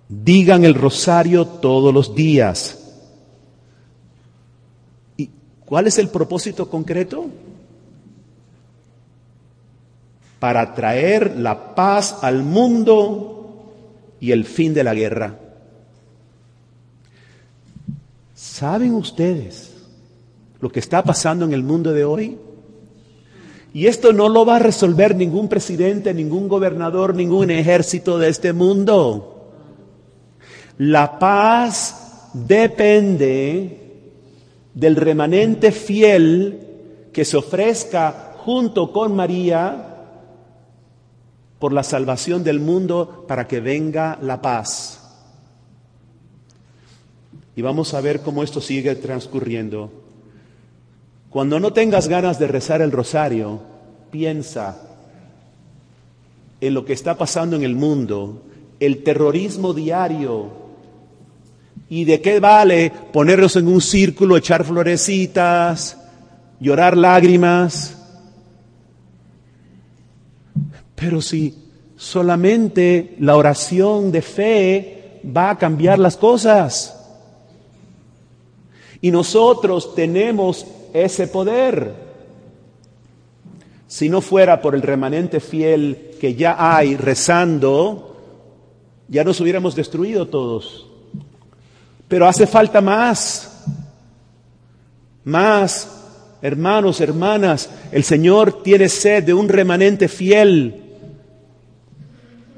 digan 0.08 0.64
el 0.64 0.74
rosario 0.74 1.46
todos 1.46 1.92
los 1.92 2.14
días. 2.14 2.78
¿Y 5.16 5.30
cuál 5.64 5.87
es 5.88 5.98
el 5.98 6.08
propósito 6.08 6.68
concreto? 6.70 7.26
Para 10.38 10.74
traer 10.74 11.37
la 11.37 11.74
paz 11.74 12.18
al 12.22 12.42
mundo 12.42 13.34
y 14.20 14.30
el 14.30 14.44
fin 14.44 14.72
de 14.72 14.84
la 14.84 14.94
guerra. 14.94 15.38
¿Saben 18.34 18.94
ustedes 18.94 19.72
lo 20.60 20.70
que 20.70 20.80
está 20.80 21.02
pasando 21.02 21.44
en 21.44 21.52
el 21.52 21.62
mundo 21.62 21.92
de 21.92 22.04
hoy? 22.04 22.38
Y 23.74 23.88
esto 23.88 24.12
no 24.12 24.28
lo 24.28 24.46
va 24.46 24.56
a 24.56 24.60
resolver 24.60 25.16
ningún 25.16 25.48
presidente, 25.48 26.14
ningún 26.14 26.46
gobernador, 26.46 27.12
ningún 27.12 27.50
ejército 27.50 28.18
de 28.18 28.28
este 28.28 28.52
mundo. 28.52 29.50
La 30.78 31.18
paz 31.18 32.30
depende 32.32 33.80
del 34.74 34.94
remanente 34.94 35.72
fiel 35.72 36.60
que 37.12 37.24
se 37.24 37.37
ofrezca 37.37 38.37
junto 38.38 38.92
con 38.92 39.16
María 39.16 40.06
por 41.58 41.72
la 41.72 41.82
salvación 41.82 42.44
del 42.44 42.60
mundo 42.60 43.24
para 43.26 43.48
que 43.48 43.58
venga 43.58 44.20
la 44.22 44.40
paz. 44.40 45.00
Y 47.56 47.62
vamos 47.62 47.92
a 47.92 48.00
ver 48.00 48.20
cómo 48.20 48.44
esto 48.44 48.60
sigue 48.60 48.94
transcurriendo. 48.94 50.04
Cuando 51.35 51.59
no 51.59 51.73
tengas 51.73 52.07
ganas 52.07 52.38
de 52.38 52.47
rezar 52.47 52.81
el 52.81 52.92
rosario, 52.92 53.59
piensa 54.12 54.81
en 56.61 56.73
lo 56.73 56.85
que 56.85 56.92
está 56.92 57.18
pasando 57.18 57.57
en 57.57 57.64
el 57.64 57.75
mundo, 57.75 58.44
el 58.79 59.03
terrorismo 59.03 59.75
diario. 59.75 60.53
¿Y 61.88 62.05
de 62.05 62.20
qué 62.20 62.38
vale 62.38 62.92
ponernos 63.12 63.57
en 63.57 63.66
un 63.66 63.81
círculo, 63.81 64.37
echar 64.37 64.64
florecitas, 64.64 65.99
llorar 66.61 66.97
lágrimas? 66.97 67.99
Pero 70.94 71.20
si 71.20 71.53
solamente 71.97 73.16
la 73.18 73.37
oración 73.37 74.12
de 74.12 74.23
fe 74.23 75.20
va 75.37 75.51
a 75.51 75.59
cambiar 75.59 75.99
las 75.99 76.16
cosas. 76.16 76.97
Y 79.01 79.11
nosotros 79.11 79.97
tenemos 79.97 80.64
ese 80.94 81.26
poder. 81.26 81.92
Si 83.87 84.09
no 84.09 84.22
fuera 84.22 84.62
por 84.62 84.74
el 84.74 84.83
remanente 84.83 85.40
fiel 85.40 86.12
que 86.18 86.35
ya 86.35 86.57
hay 86.59 86.96
rezando, 86.96 88.16
ya 89.09 89.24
nos 89.24 89.40
hubiéramos 89.40 89.74
destruido 89.74 90.28
todos. 90.28 90.87
Pero 92.09 92.26
hace 92.26 92.46
falta 92.46 92.80
más, 92.80 93.64
más, 95.24 95.90
hermanos, 96.40 97.00
hermanas, 97.00 97.70
el 97.92 98.04
Señor 98.04 98.62
tiene 98.62 98.88
sed 98.88 99.24
de 99.24 99.35
un 99.35 99.48
remanente 99.48 100.09
fiel 100.09 100.80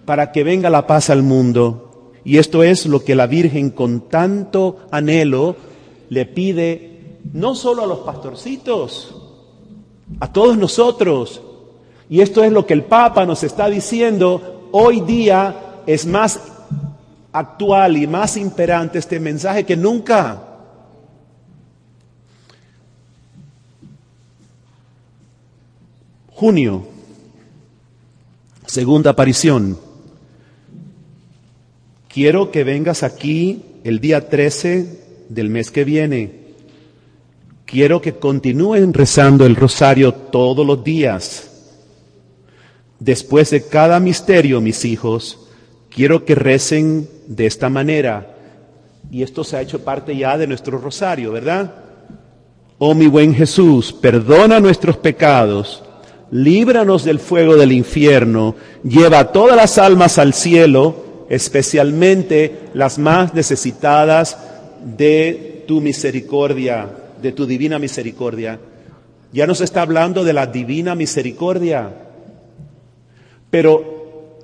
para 0.04 0.30
que 0.30 0.44
venga 0.44 0.70
la 0.70 0.86
paz 0.86 1.10
al 1.10 1.22
mundo. 1.22 2.12
Y 2.24 2.38
esto 2.38 2.62
es 2.62 2.86
lo 2.86 3.02
que 3.04 3.14
la 3.14 3.26
Virgen 3.26 3.70
con 3.70 4.08
tanto 4.08 4.86
anhelo 4.90 5.56
le 6.08 6.26
pide 6.26 6.95
no 7.32 7.54
solo 7.54 7.82
a 7.82 7.86
los 7.86 8.00
pastorcitos, 8.00 9.14
a 10.20 10.32
todos 10.32 10.56
nosotros. 10.56 11.40
Y 12.08 12.20
esto 12.20 12.44
es 12.44 12.52
lo 12.52 12.66
que 12.66 12.74
el 12.74 12.84
Papa 12.84 13.26
nos 13.26 13.42
está 13.42 13.68
diciendo. 13.68 14.68
Hoy 14.72 15.00
día 15.00 15.82
es 15.86 16.06
más 16.06 16.40
actual 17.32 17.96
y 17.96 18.06
más 18.06 18.36
imperante 18.36 18.98
este 18.98 19.20
mensaje 19.20 19.64
que 19.64 19.76
nunca. 19.76 20.42
Junio, 26.30 26.86
segunda 28.66 29.10
aparición. 29.10 29.78
Quiero 32.08 32.50
que 32.50 32.64
vengas 32.64 33.02
aquí 33.02 33.62
el 33.84 34.00
día 34.00 34.28
13 34.28 35.26
del 35.28 35.50
mes 35.50 35.70
que 35.70 35.84
viene 35.84 36.45
Quiero 37.66 38.00
que 38.00 38.12
continúen 38.12 38.94
rezando 38.94 39.44
el 39.44 39.56
rosario 39.56 40.14
todos 40.14 40.64
los 40.64 40.84
días. 40.84 41.50
Después 43.00 43.50
de 43.50 43.66
cada 43.66 43.98
misterio, 43.98 44.60
mis 44.60 44.84
hijos, 44.84 45.48
quiero 45.90 46.24
que 46.24 46.36
recen 46.36 47.08
de 47.26 47.46
esta 47.46 47.68
manera. 47.68 48.36
Y 49.10 49.24
esto 49.24 49.42
se 49.42 49.56
ha 49.56 49.62
hecho 49.62 49.84
parte 49.84 50.16
ya 50.16 50.38
de 50.38 50.46
nuestro 50.46 50.78
rosario, 50.78 51.32
¿verdad? 51.32 51.74
Oh 52.78 52.94
mi 52.94 53.08
buen 53.08 53.34
Jesús, 53.34 53.92
perdona 53.92 54.60
nuestros 54.60 54.96
pecados, 54.98 55.82
líbranos 56.30 57.02
del 57.02 57.18
fuego 57.18 57.56
del 57.56 57.72
infierno, 57.72 58.54
lleva 58.84 59.32
todas 59.32 59.56
las 59.56 59.76
almas 59.78 60.18
al 60.18 60.34
cielo, 60.34 61.26
especialmente 61.28 62.68
las 62.74 62.96
más 62.96 63.34
necesitadas 63.34 64.38
de 64.84 65.64
tu 65.66 65.80
misericordia 65.80 67.05
de 67.20 67.32
tu 67.32 67.46
divina 67.46 67.78
misericordia. 67.78 68.58
Ya 69.32 69.46
nos 69.46 69.60
está 69.60 69.82
hablando 69.82 70.24
de 70.24 70.32
la 70.32 70.46
divina 70.46 70.94
misericordia. 70.94 71.92
Pero 73.50 74.38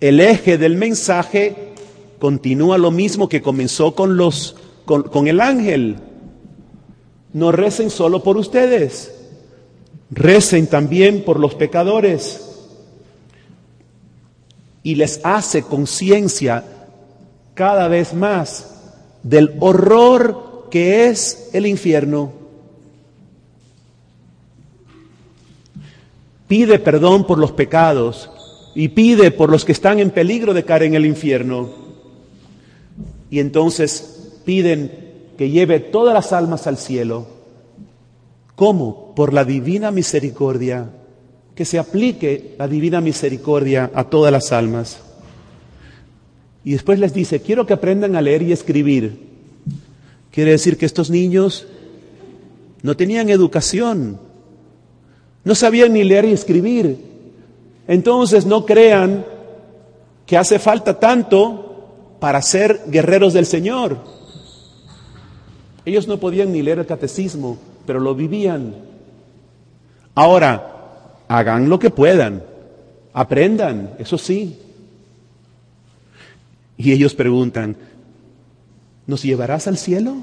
el 0.00 0.20
eje 0.20 0.58
del 0.58 0.76
mensaje 0.76 1.74
continúa 2.18 2.78
lo 2.78 2.90
mismo 2.90 3.28
que 3.28 3.42
comenzó 3.42 3.94
con 3.94 4.16
los 4.16 4.56
con, 4.84 5.04
con 5.04 5.28
el 5.28 5.40
ángel. 5.40 5.96
No 7.32 7.52
recen 7.52 7.90
solo 7.90 8.22
por 8.22 8.36
ustedes. 8.36 9.14
Recen 10.10 10.66
también 10.66 11.24
por 11.24 11.38
los 11.38 11.54
pecadores. 11.54 12.44
Y 14.82 14.94
les 14.94 15.20
hace 15.24 15.62
conciencia 15.62 16.64
cada 17.54 17.88
vez 17.88 18.14
más 18.14 18.78
del 19.22 19.56
horror 19.60 20.47
que 20.70 21.08
es 21.08 21.50
el 21.52 21.66
infierno. 21.66 22.32
Pide 26.46 26.78
perdón 26.78 27.26
por 27.26 27.38
los 27.38 27.52
pecados 27.52 28.30
y 28.74 28.88
pide 28.88 29.30
por 29.30 29.50
los 29.50 29.64
que 29.64 29.72
están 29.72 29.98
en 29.98 30.10
peligro 30.10 30.54
de 30.54 30.64
caer 30.64 30.84
en 30.84 30.94
el 30.94 31.04
infierno. 31.04 31.68
Y 33.30 33.40
entonces 33.40 34.40
piden 34.44 34.90
que 35.36 35.50
lleve 35.50 35.78
todas 35.78 36.14
las 36.14 36.32
almas 36.32 36.66
al 36.66 36.78
cielo. 36.78 37.26
¿Cómo? 38.56 39.14
Por 39.14 39.34
la 39.34 39.44
divina 39.44 39.90
misericordia. 39.90 40.90
Que 41.54 41.64
se 41.64 41.78
aplique 41.78 42.54
la 42.58 42.66
divina 42.66 43.00
misericordia 43.00 43.90
a 43.92 44.04
todas 44.04 44.32
las 44.32 44.52
almas. 44.52 45.00
Y 46.64 46.72
después 46.72 46.98
les 46.98 47.12
dice, 47.12 47.40
quiero 47.40 47.66
que 47.66 47.74
aprendan 47.74 48.16
a 48.16 48.22
leer 48.22 48.42
y 48.42 48.52
escribir. 48.52 49.27
Quiere 50.30 50.52
decir 50.52 50.76
que 50.76 50.86
estos 50.86 51.10
niños 51.10 51.66
no 52.82 52.96
tenían 52.96 53.28
educación, 53.28 54.20
no 55.44 55.54
sabían 55.54 55.92
ni 55.92 56.04
leer 56.04 56.26
y 56.26 56.32
escribir. 56.32 56.98
Entonces 57.86 58.44
no 58.44 58.66
crean 58.66 59.24
que 60.26 60.36
hace 60.36 60.58
falta 60.58 61.00
tanto 61.00 62.16
para 62.20 62.42
ser 62.42 62.82
guerreros 62.86 63.32
del 63.32 63.46
Señor. 63.46 63.98
Ellos 65.84 66.06
no 66.06 66.18
podían 66.18 66.52
ni 66.52 66.60
leer 66.62 66.80
el 66.80 66.86
catecismo, 66.86 67.56
pero 67.86 67.98
lo 67.98 68.14
vivían. 68.14 68.74
Ahora, 70.14 71.24
hagan 71.28 71.68
lo 71.70 71.78
que 71.78 71.90
puedan, 71.90 72.42
aprendan, 73.14 73.94
eso 73.98 74.18
sí. 74.18 74.58
Y 76.76 76.92
ellos 76.92 77.14
preguntan, 77.14 77.76
¿Nos 79.08 79.22
llevarás 79.22 79.66
al 79.66 79.78
cielo? 79.78 80.18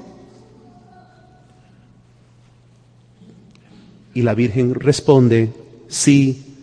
Y 4.14 4.22
la 4.22 4.32
Virgen 4.32 4.76
responde, 4.76 5.52
sí, 5.88 6.54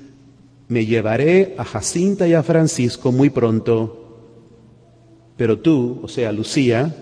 me 0.70 0.86
llevaré 0.86 1.54
a 1.58 1.66
Jacinta 1.66 2.26
y 2.26 2.34
a 2.34 2.42
Francisco 2.42 3.12
muy 3.12 3.30
pronto, 3.30 4.22
pero 5.36 5.60
tú, 5.60 6.00
o 6.02 6.08
sea, 6.08 6.32
Lucía, 6.32 6.96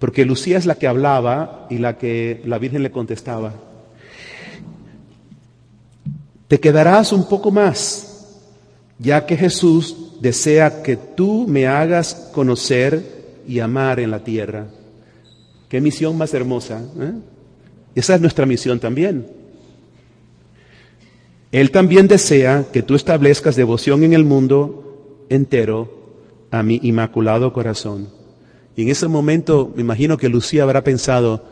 porque 0.00 0.24
Lucía 0.24 0.58
es 0.58 0.66
la 0.66 0.74
que 0.74 0.88
hablaba 0.88 1.68
y 1.70 1.78
la 1.78 1.96
que 1.96 2.42
la 2.44 2.58
Virgen 2.58 2.82
le 2.82 2.90
contestaba, 2.90 3.54
te 6.48 6.58
quedarás 6.58 7.12
un 7.12 7.28
poco 7.28 7.52
más, 7.52 8.42
ya 8.98 9.24
que 9.24 9.36
Jesús 9.36 10.18
desea 10.20 10.82
que 10.82 10.96
tú 10.96 11.46
me 11.46 11.68
hagas 11.68 12.30
conocer 12.34 13.15
y 13.46 13.60
amar 13.60 14.00
en 14.00 14.10
la 14.10 14.24
tierra. 14.24 14.66
Qué 15.68 15.80
misión 15.80 16.16
más 16.16 16.32
hermosa. 16.34 16.82
¿eh? 16.98 17.12
Esa 17.94 18.14
es 18.14 18.20
nuestra 18.20 18.46
misión 18.46 18.78
también. 18.78 19.26
Él 21.52 21.70
también 21.70 22.08
desea 22.08 22.66
que 22.72 22.82
tú 22.82 22.94
establezcas 22.94 23.56
devoción 23.56 24.02
en 24.02 24.12
el 24.12 24.24
mundo 24.24 25.24
entero 25.28 25.90
a 26.50 26.62
mi 26.62 26.80
inmaculado 26.82 27.52
corazón. 27.52 28.08
Y 28.76 28.82
en 28.82 28.88
ese 28.90 29.08
momento 29.08 29.72
me 29.74 29.80
imagino 29.80 30.18
que 30.18 30.28
Lucía 30.28 30.64
habrá 30.64 30.84
pensado, 30.84 31.44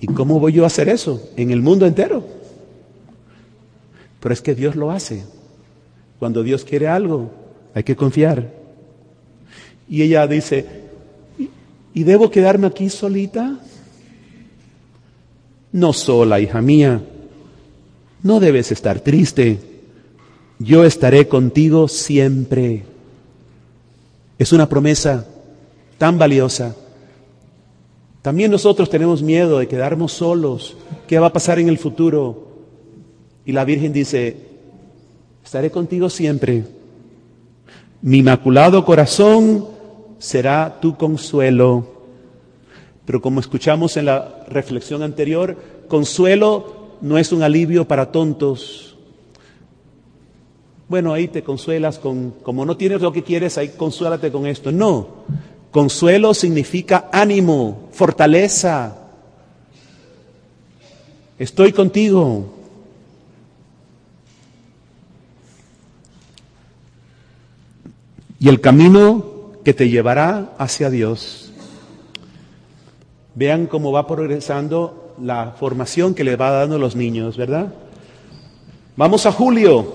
¿y 0.00 0.06
cómo 0.06 0.40
voy 0.40 0.54
yo 0.54 0.64
a 0.64 0.66
hacer 0.66 0.88
eso 0.88 1.22
en 1.36 1.50
el 1.50 1.62
mundo 1.62 1.86
entero? 1.86 2.24
Pero 4.20 4.32
es 4.32 4.40
que 4.40 4.54
Dios 4.54 4.74
lo 4.74 4.90
hace. 4.90 5.24
Cuando 6.18 6.42
Dios 6.42 6.64
quiere 6.64 6.88
algo, 6.88 7.30
hay 7.74 7.84
que 7.84 7.94
confiar. 7.94 8.52
Y 9.88 10.02
ella 10.02 10.26
dice, 10.26 10.87
¿y 11.98 12.04
debo 12.04 12.30
quedarme 12.30 12.68
aquí 12.68 12.90
solita? 12.90 13.58
No 15.72 15.92
sola, 15.92 16.38
hija 16.38 16.62
mía. 16.62 17.02
No 18.22 18.38
debes 18.38 18.70
estar 18.70 19.00
triste. 19.00 19.58
Yo 20.60 20.84
estaré 20.84 21.26
contigo 21.26 21.88
siempre. 21.88 22.84
Es 24.38 24.52
una 24.52 24.68
promesa 24.68 25.26
tan 25.98 26.18
valiosa. 26.18 26.76
También 28.22 28.52
nosotros 28.52 28.88
tenemos 28.88 29.20
miedo 29.20 29.58
de 29.58 29.66
quedarnos 29.66 30.12
solos. 30.12 30.76
¿Qué 31.08 31.18
va 31.18 31.26
a 31.26 31.32
pasar 31.32 31.58
en 31.58 31.68
el 31.68 31.78
futuro? 31.78 32.46
Y 33.44 33.50
la 33.50 33.64
Virgen 33.64 33.92
dice, 33.92 34.36
estaré 35.44 35.72
contigo 35.72 36.08
siempre. 36.08 36.62
Mi 38.02 38.18
inmaculado 38.18 38.84
corazón 38.84 39.77
será 40.18 40.78
tu 40.80 40.96
consuelo. 40.96 41.86
Pero 43.04 43.22
como 43.22 43.40
escuchamos 43.40 43.96
en 43.96 44.06
la 44.06 44.44
reflexión 44.48 45.02
anterior, 45.02 45.56
consuelo 45.88 46.96
no 47.00 47.18
es 47.18 47.32
un 47.32 47.42
alivio 47.42 47.86
para 47.86 48.12
tontos. 48.12 48.96
Bueno, 50.88 51.12
ahí 51.12 51.28
te 51.28 51.42
consuelas 51.42 51.98
con, 51.98 52.32
como 52.42 52.64
no 52.64 52.76
tienes 52.76 53.00
lo 53.00 53.12
que 53.12 53.22
quieres, 53.22 53.58
ahí 53.58 53.70
consuélate 53.70 54.32
con 54.32 54.46
esto. 54.46 54.72
No, 54.72 55.08
consuelo 55.70 56.34
significa 56.34 57.08
ánimo, 57.12 57.88
fortaleza. 57.92 58.96
Estoy 61.38 61.72
contigo. 61.72 62.58
y 68.40 68.48
el 68.48 68.60
camino 68.60 69.27
que 69.68 69.74
te 69.74 69.90
llevará 69.90 70.54
hacia 70.56 70.88
Dios. 70.88 71.52
Vean 73.34 73.66
cómo 73.66 73.92
va 73.92 74.06
progresando 74.06 75.14
la 75.20 75.56
formación 75.60 76.14
que 76.14 76.24
le 76.24 76.36
va 76.36 76.50
dando 76.50 76.78
los 76.78 76.96
niños, 76.96 77.36
¿verdad? 77.36 77.74
Vamos 78.96 79.26
a 79.26 79.32
Julio. 79.32 79.92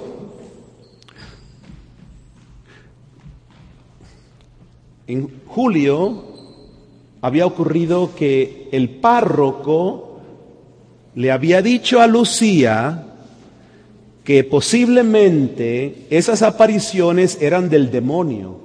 En 5.07 5.41
julio 5.47 6.23
había 7.23 7.47
ocurrido 7.47 8.13
que 8.15 8.69
el 8.71 8.91
párroco 8.91 10.19
le 11.15 11.31
había 11.31 11.63
dicho 11.63 11.99
a 11.99 12.05
Lucía 12.05 13.07
que 14.23 14.43
posiblemente 14.43 16.05
esas 16.11 16.43
apariciones 16.43 17.39
eran 17.41 17.69
del 17.69 17.89
demonio. 17.89 18.62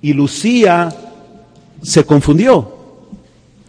Y 0.00 0.12
Lucía 0.12 0.88
se 1.82 2.04
confundió 2.04 2.72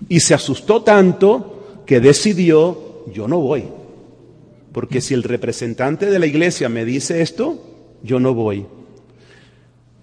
y 0.07 0.19
se 0.19 0.33
asustó 0.33 0.81
tanto 0.81 1.83
que 1.85 1.99
decidió, 1.99 3.05
yo 3.13 3.27
no 3.27 3.39
voy. 3.39 3.65
Porque 4.71 5.01
si 5.01 5.13
el 5.13 5.23
representante 5.23 6.05
de 6.07 6.19
la 6.19 6.27
iglesia 6.27 6.69
me 6.69 6.85
dice 6.85 7.21
esto, 7.21 7.59
yo 8.03 8.19
no 8.19 8.33
voy. 8.33 8.65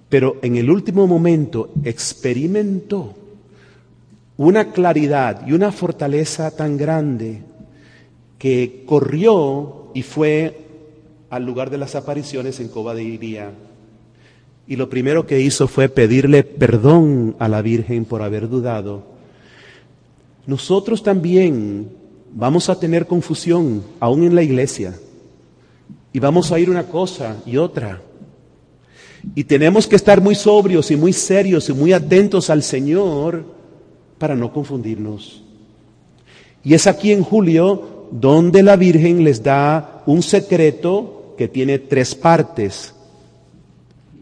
Pero 0.08 0.36
en 0.42 0.56
el 0.56 0.70
último 0.70 1.06
momento 1.06 1.70
experimentó 1.84 3.14
una 4.36 4.72
claridad 4.72 5.46
y 5.46 5.52
una 5.52 5.72
fortaleza 5.72 6.50
tan 6.50 6.76
grande 6.76 7.42
que 8.38 8.84
corrió 8.86 9.90
y 9.94 10.02
fue 10.02 10.66
al 11.30 11.44
lugar 11.44 11.70
de 11.70 11.78
las 11.78 11.94
apariciones 11.94 12.60
en 12.60 12.68
Coba 12.68 12.94
de 12.94 13.02
Iría. 13.02 13.50
Y 14.68 14.76
lo 14.76 14.88
primero 14.88 15.26
que 15.26 15.40
hizo 15.40 15.68
fue 15.68 15.88
pedirle 15.88 16.42
perdón 16.42 17.36
a 17.38 17.48
la 17.48 17.62
Virgen 17.62 18.04
por 18.04 18.22
haber 18.22 18.48
dudado. 18.48 19.04
Nosotros 20.46 21.02
también 21.02 21.88
vamos 22.32 22.68
a 22.68 22.78
tener 22.78 23.06
confusión, 23.06 23.82
aún 24.00 24.24
en 24.24 24.34
la 24.34 24.42
iglesia. 24.42 24.94
Y 26.12 26.18
vamos 26.18 26.50
a 26.50 26.58
ir 26.58 26.70
una 26.70 26.84
cosa 26.84 27.36
y 27.46 27.56
otra. 27.56 28.00
Y 29.34 29.44
tenemos 29.44 29.86
que 29.86 29.96
estar 29.96 30.20
muy 30.20 30.34
sobrios 30.34 30.90
y 30.90 30.96
muy 30.96 31.12
serios 31.12 31.68
y 31.68 31.72
muy 31.72 31.92
atentos 31.92 32.50
al 32.50 32.62
Señor 32.62 33.44
para 34.18 34.34
no 34.34 34.52
confundirnos. 34.52 35.42
Y 36.64 36.74
es 36.74 36.86
aquí 36.86 37.12
en 37.12 37.22
julio 37.22 38.08
donde 38.10 38.62
la 38.62 38.76
Virgen 38.76 39.24
les 39.24 39.42
da 39.42 40.02
un 40.06 40.22
secreto 40.22 41.34
que 41.36 41.48
tiene 41.48 41.78
tres 41.78 42.14
partes. 42.14 42.95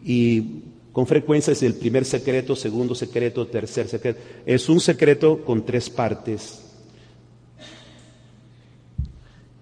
Y 0.05 0.61
con 0.91 1.07
frecuencia 1.07 1.51
es 1.51 1.63
el 1.63 1.73
primer 1.73 2.05
secreto, 2.05 2.55
segundo 2.55 2.93
secreto, 2.93 3.47
tercer 3.47 3.87
secreto. 3.87 4.21
Es 4.45 4.69
un 4.69 4.79
secreto 4.79 5.43
con 5.43 5.65
tres 5.65 5.89
partes. 5.89 6.61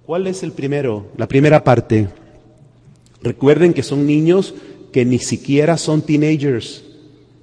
¿Cuál 0.06 0.28
es 0.28 0.44
el 0.44 0.52
primero? 0.52 1.08
La 1.16 1.30
primera 1.30 1.64
parte. 1.64 2.10
Recuerden 3.22 3.74
que 3.74 3.84
son 3.84 4.06
niños 4.06 4.54
que 4.92 5.06
ni 5.06 5.18
siquiera 5.18 5.78
son 5.78 6.02
teenagers. 6.02 6.84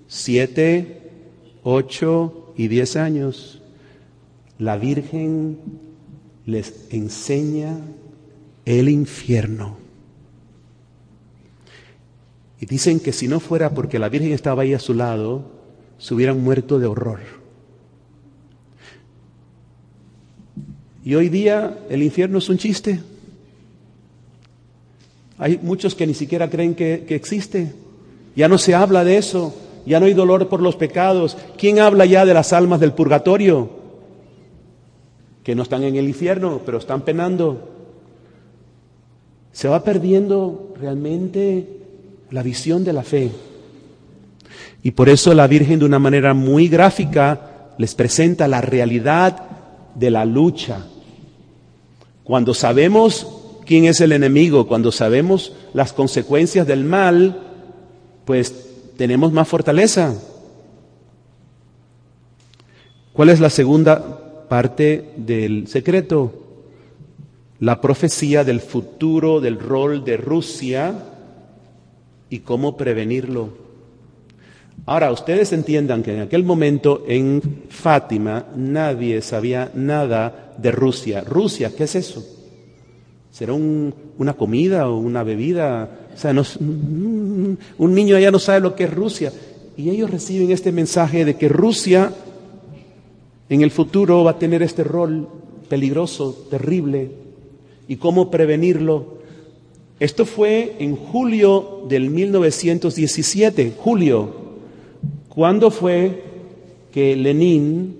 Siete, 0.06 1.10
ocho 1.62 2.52
y 2.58 2.68
diez 2.68 2.96
años. 2.96 3.62
La 4.58 4.76
Virgen 4.76 5.58
les 6.44 6.86
enseña 6.90 7.78
el 8.66 8.90
infierno. 8.90 9.79
Y 12.60 12.66
dicen 12.66 13.00
que 13.00 13.12
si 13.12 13.26
no 13.26 13.40
fuera 13.40 13.70
porque 13.70 13.98
la 13.98 14.08
Virgen 14.08 14.32
estaba 14.32 14.62
ahí 14.62 14.74
a 14.74 14.78
su 14.78 14.94
lado, 14.94 15.44
se 15.98 16.14
hubieran 16.14 16.42
muerto 16.42 16.78
de 16.78 16.86
horror. 16.86 17.20
Y 21.02 21.14
hoy 21.14 21.30
día 21.30 21.78
el 21.88 22.02
infierno 22.02 22.38
es 22.38 22.48
un 22.48 22.58
chiste. 22.58 23.00
Hay 25.38 25.58
muchos 25.62 25.94
que 25.94 26.06
ni 26.06 26.12
siquiera 26.12 26.50
creen 26.50 26.74
que, 26.74 27.06
que, 27.08 27.14
existe. 27.14 27.72
Ya 28.36 28.46
no 28.46 28.58
se 28.58 28.74
habla 28.74 29.04
de 29.04 29.16
eso. 29.16 29.54
Ya 29.86 29.98
no 29.98 30.04
hay 30.06 30.12
dolor 30.12 30.48
por 30.48 30.60
los 30.60 30.76
pecados. 30.76 31.38
¿Quién 31.56 31.80
habla 31.80 32.04
ya 32.04 32.26
de 32.26 32.34
las 32.34 32.52
almas 32.52 32.80
del 32.80 32.92
purgatorio? 32.92 33.80
que 35.42 35.54
no 35.54 35.62
están 35.62 35.82
en 35.82 35.96
el 35.96 36.06
infierno, 36.06 36.60
pero 36.64 36.78
están 36.78 37.02
penando. 37.02 37.68
Se 39.52 39.68
va 39.68 39.82
perdiendo 39.82 40.74
realmente 40.78 41.79
la 42.30 42.42
visión 42.42 42.84
de 42.84 42.92
la 42.92 43.02
fe. 43.02 43.30
Y 44.82 44.92
por 44.92 45.08
eso 45.08 45.34
la 45.34 45.46
Virgen 45.46 45.78
de 45.78 45.84
una 45.84 45.98
manera 45.98 46.34
muy 46.34 46.68
gráfica 46.68 47.72
les 47.78 47.94
presenta 47.94 48.48
la 48.48 48.60
realidad 48.60 49.42
de 49.94 50.10
la 50.10 50.24
lucha. 50.24 50.86
Cuando 52.24 52.54
sabemos 52.54 53.26
quién 53.66 53.84
es 53.84 54.00
el 54.00 54.12
enemigo, 54.12 54.66
cuando 54.66 54.92
sabemos 54.92 55.52
las 55.74 55.92
consecuencias 55.92 56.66
del 56.66 56.84
mal, 56.84 57.40
pues 58.24 58.54
tenemos 58.96 59.32
más 59.32 59.48
fortaleza. 59.48 60.14
¿Cuál 63.12 63.30
es 63.30 63.40
la 63.40 63.50
segunda 63.50 64.46
parte 64.48 65.12
del 65.16 65.68
secreto, 65.68 66.32
la 67.60 67.80
profecía 67.80 68.44
del 68.44 68.60
futuro 68.60 69.40
del 69.40 69.58
rol 69.58 70.04
de 70.04 70.16
Rusia 70.16 71.09
y 72.30 72.38
cómo 72.38 72.76
prevenirlo. 72.76 73.50
Ahora, 74.86 75.12
ustedes 75.12 75.52
entiendan 75.52 76.02
que 76.02 76.14
en 76.14 76.20
aquel 76.20 76.44
momento 76.44 77.04
en 77.06 77.42
Fátima 77.68 78.46
nadie 78.56 79.20
sabía 79.20 79.70
nada 79.74 80.54
de 80.56 80.72
Rusia. 80.72 81.22
Rusia, 81.22 81.72
¿qué 81.76 81.84
es 81.84 81.94
eso? 81.96 82.24
¿Será 83.30 83.52
una 83.52 84.32
comida 84.34 84.88
o 84.88 84.96
una 84.98 85.22
bebida? 85.22 86.08
O 86.14 86.16
sea, 86.16 86.32
un 86.60 87.58
niño 87.94 88.16
allá 88.16 88.30
no 88.30 88.38
sabe 88.38 88.60
lo 88.60 88.74
que 88.74 88.84
es 88.84 88.94
Rusia. 88.94 89.32
Y 89.76 89.90
ellos 89.90 90.10
reciben 90.10 90.50
este 90.50 90.72
mensaje 90.72 91.24
de 91.24 91.36
que 91.36 91.48
Rusia 91.48 92.12
en 93.48 93.62
el 93.62 93.70
futuro 93.70 94.24
va 94.24 94.32
a 94.32 94.38
tener 94.38 94.62
este 94.62 94.84
rol 94.84 95.28
peligroso, 95.68 96.46
terrible, 96.50 97.10
y 97.88 97.96
cómo 97.96 98.30
prevenirlo. 98.30 99.19
Esto 100.00 100.24
fue 100.24 100.76
en 100.78 100.96
julio 100.96 101.82
del 101.86 102.08
1917, 102.08 103.74
julio. 103.76 104.30
¿Cuándo 105.28 105.70
fue 105.70 106.24
que 106.90 107.14
Lenin 107.14 107.98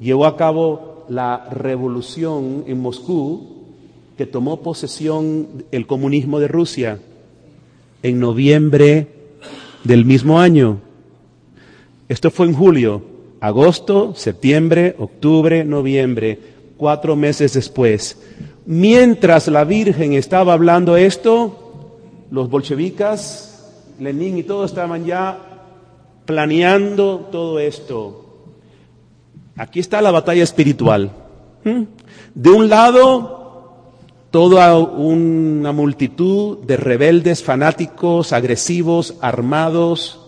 llevó 0.00 0.24
a 0.24 0.38
cabo 0.38 1.04
la 1.10 1.50
revolución 1.50 2.64
en 2.66 2.80
Moscú 2.80 3.58
que 4.16 4.24
tomó 4.24 4.62
posesión 4.62 5.66
el 5.70 5.86
comunismo 5.86 6.40
de 6.40 6.48
Rusia? 6.48 6.98
En 8.02 8.18
noviembre 8.18 9.06
del 9.84 10.06
mismo 10.06 10.40
año. 10.40 10.78
Esto 12.08 12.30
fue 12.30 12.46
en 12.46 12.54
julio, 12.54 13.02
agosto, 13.40 14.14
septiembre, 14.14 14.96
octubre, 14.98 15.62
noviembre, 15.62 16.38
cuatro 16.78 17.16
meses 17.16 17.52
después. 17.52 18.16
Mientras 18.70 19.48
la 19.48 19.64
Virgen 19.64 20.12
estaba 20.12 20.52
hablando 20.52 20.98
esto, 20.98 21.86
los 22.30 22.50
bolcheviques, 22.50 23.64
Lenin 23.98 24.36
y 24.36 24.42
todos 24.42 24.70
estaban 24.70 25.06
ya 25.06 25.38
planeando 26.26 27.30
todo 27.32 27.60
esto. 27.60 28.26
Aquí 29.56 29.80
está 29.80 30.02
la 30.02 30.10
batalla 30.10 30.42
espiritual. 30.42 31.10
¿Mm? 31.64 31.84
De 32.34 32.50
un 32.50 32.68
lado, 32.68 33.94
toda 34.30 34.76
una 34.76 35.72
multitud 35.72 36.58
de 36.58 36.76
rebeldes, 36.76 37.42
fanáticos, 37.42 38.34
agresivos, 38.34 39.14
armados, 39.22 40.20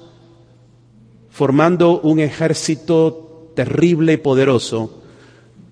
formando 1.28 2.01
un 2.01 2.20
ejército 2.20 3.51
terrible 3.55 4.14
y 4.14 4.16
poderoso. 4.16 5.03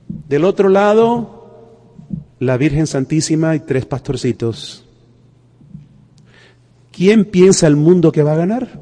Del 0.06 0.44
otro 0.44 0.68
lado, 0.68 1.37
la 2.40 2.56
Virgen 2.56 2.86
Santísima 2.86 3.54
y 3.56 3.60
tres 3.60 3.84
pastorcitos. 3.84 4.84
¿Quién 6.92 7.24
piensa 7.24 7.66
el 7.66 7.76
mundo 7.76 8.12
que 8.12 8.22
va 8.22 8.32
a 8.32 8.36
ganar? 8.36 8.80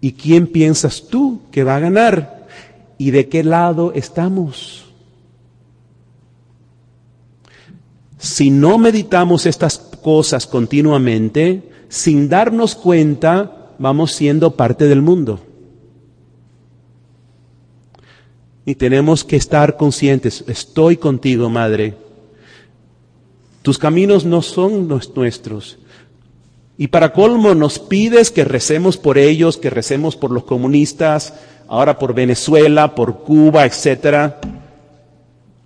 ¿Y 0.00 0.12
quién 0.12 0.46
piensas 0.46 1.08
tú 1.08 1.40
que 1.50 1.64
va 1.64 1.76
a 1.76 1.80
ganar? 1.80 2.46
¿Y 2.98 3.10
de 3.10 3.28
qué 3.28 3.42
lado 3.42 3.92
estamos? 3.94 4.84
Si 8.18 8.50
no 8.50 8.78
meditamos 8.78 9.46
estas 9.46 9.78
cosas 9.78 10.46
continuamente, 10.46 11.70
sin 11.88 12.28
darnos 12.28 12.74
cuenta, 12.74 13.72
vamos 13.78 14.12
siendo 14.12 14.56
parte 14.56 14.88
del 14.88 15.02
mundo. 15.02 15.40
Y 18.68 18.74
tenemos 18.74 19.24
que 19.24 19.36
estar 19.36 19.78
conscientes, 19.78 20.44
estoy 20.46 20.98
contigo, 20.98 21.48
Madre. 21.48 21.94
Tus 23.62 23.78
caminos 23.78 24.26
no 24.26 24.42
son 24.42 24.88
los 24.88 25.16
nuestros. 25.16 25.78
Y 26.76 26.88
para 26.88 27.14
colmo 27.14 27.54
nos 27.54 27.78
pides 27.78 28.30
que 28.30 28.44
recemos 28.44 28.98
por 28.98 29.16
ellos, 29.16 29.56
que 29.56 29.70
recemos 29.70 30.16
por 30.16 30.32
los 30.32 30.44
comunistas, 30.44 31.32
ahora 31.66 31.98
por 31.98 32.12
Venezuela, 32.12 32.94
por 32.94 33.20
Cuba, 33.20 33.64
etcétera. 33.64 34.38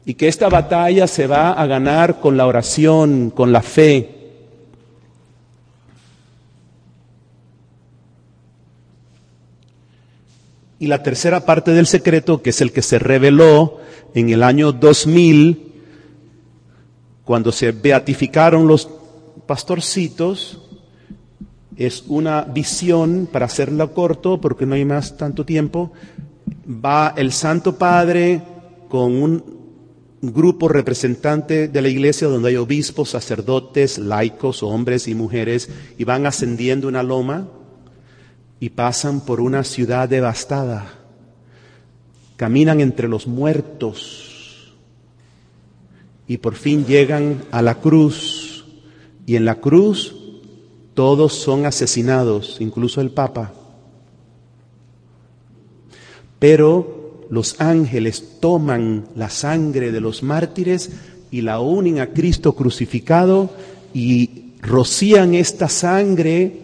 Y 0.04 0.14
que 0.14 0.28
esta 0.28 0.48
batalla 0.48 1.08
se 1.08 1.26
va 1.26 1.54
a 1.54 1.66
ganar 1.66 2.20
con 2.20 2.36
la 2.36 2.46
oración, 2.46 3.32
con 3.34 3.50
la 3.50 3.62
fe. 3.62 4.21
Y 10.82 10.88
la 10.88 11.00
tercera 11.00 11.46
parte 11.46 11.70
del 11.70 11.86
secreto, 11.86 12.42
que 12.42 12.50
es 12.50 12.60
el 12.60 12.72
que 12.72 12.82
se 12.82 12.98
reveló 12.98 13.78
en 14.14 14.30
el 14.30 14.42
año 14.42 14.72
2000, 14.72 15.74
cuando 17.22 17.52
se 17.52 17.70
beatificaron 17.70 18.66
los 18.66 18.90
pastorcitos, 19.46 20.60
es 21.76 22.02
una 22.08 22.40
visión, 22.42 23.28
para 23.30 23.46
hacerlo 23.46 23.94
corto, 23.94 24.40
porque 24.40 24.66
no 24.66 24.74
hay 24.74 24.84
más 24.84 25.16
tanto 25.16 25.44
tiempo, 25.44 25.92
va 26.66 27.14
el 27.16 27.30
Santo 27.30 27.78
Padre 27.78 28.42
con 28.88 29.22
un 29.22 29.44
grupo 30.20 30.66
representante 30.66 31.68
de 31.68 31.80
la 31.80 31.90
iglesia 31.90 32.26
donde 32.26 32.48
hay 32.48 32.56
obispos, 32.56 33.10
sacerdotes, 33.10 33.98
laicos, 33.98 34.64
hombres 34.64 35.06
y 35.06 35.14
mujeres, 35.14 35.70
y 35.96 36.02
van 36.02 36.26
ascendiendo 36.26 36.88
una 36.88 37.04
loma 37.04 37.46
y 38.62 38.70
pasan 38.70 39.22
por 39.22 39.40
una 39.40 39.64
ciudad 39.64 40.08
devastada. 40.08 40.86
Caminan 42.36 42.80
entre 42.80 43.08
los 43.08 43.26
muertos 43.26 44.72
y 46.28 46.36
por 46.36 46.54
fin 46.54 46.86
llegan 46.86 47.42
a 47.50 47.60
la 47.60 47.80
cruz. 47.80 48.64
Y 49.26 49.34
en 49.34 49.46
la 49.46 49.56
cruz 49.56 50.14
todos 50.94 51.32
son 51.32 51.66
asesinados, 51.66 52.58
incluso 52.60 53.00
el 53.00 53.10
Papa. 53.10 53.52
Pero 56.38 57.26
los 57.30 57.60
ángeles 57.60 58.38
toman 58.38 59.06
la 59.16 59.28
sangre 59.28 59.90
de 59.90 60.00
los 60.00 60.22
mártires 60.22 60.92
y 61.32 61.40
la 61.40 61.58
unen 61.58 61.98
a 61.98 62.12
Cristo 62.12 62.52
crucificado 62.52 63.50
y 63.92 64.52
rocían 64.60 65.34
esta 65.34 65.68
sangre 65.68 66.62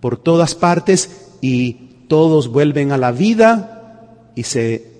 por 0.00 0.16
todas 0.16 0.54
partes 0.54 1.28
y 1.40 1.74
todos 2.08 2.48
vuelven 2.48 2.92
a 2.92 2.98
la 2.98 3.12
vida 3.12 4.30
y 4.34 4.42
se 4.44 4.90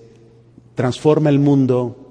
transforma 0.75 1.29
el 1.29 1.39
mundo 1.39 2.01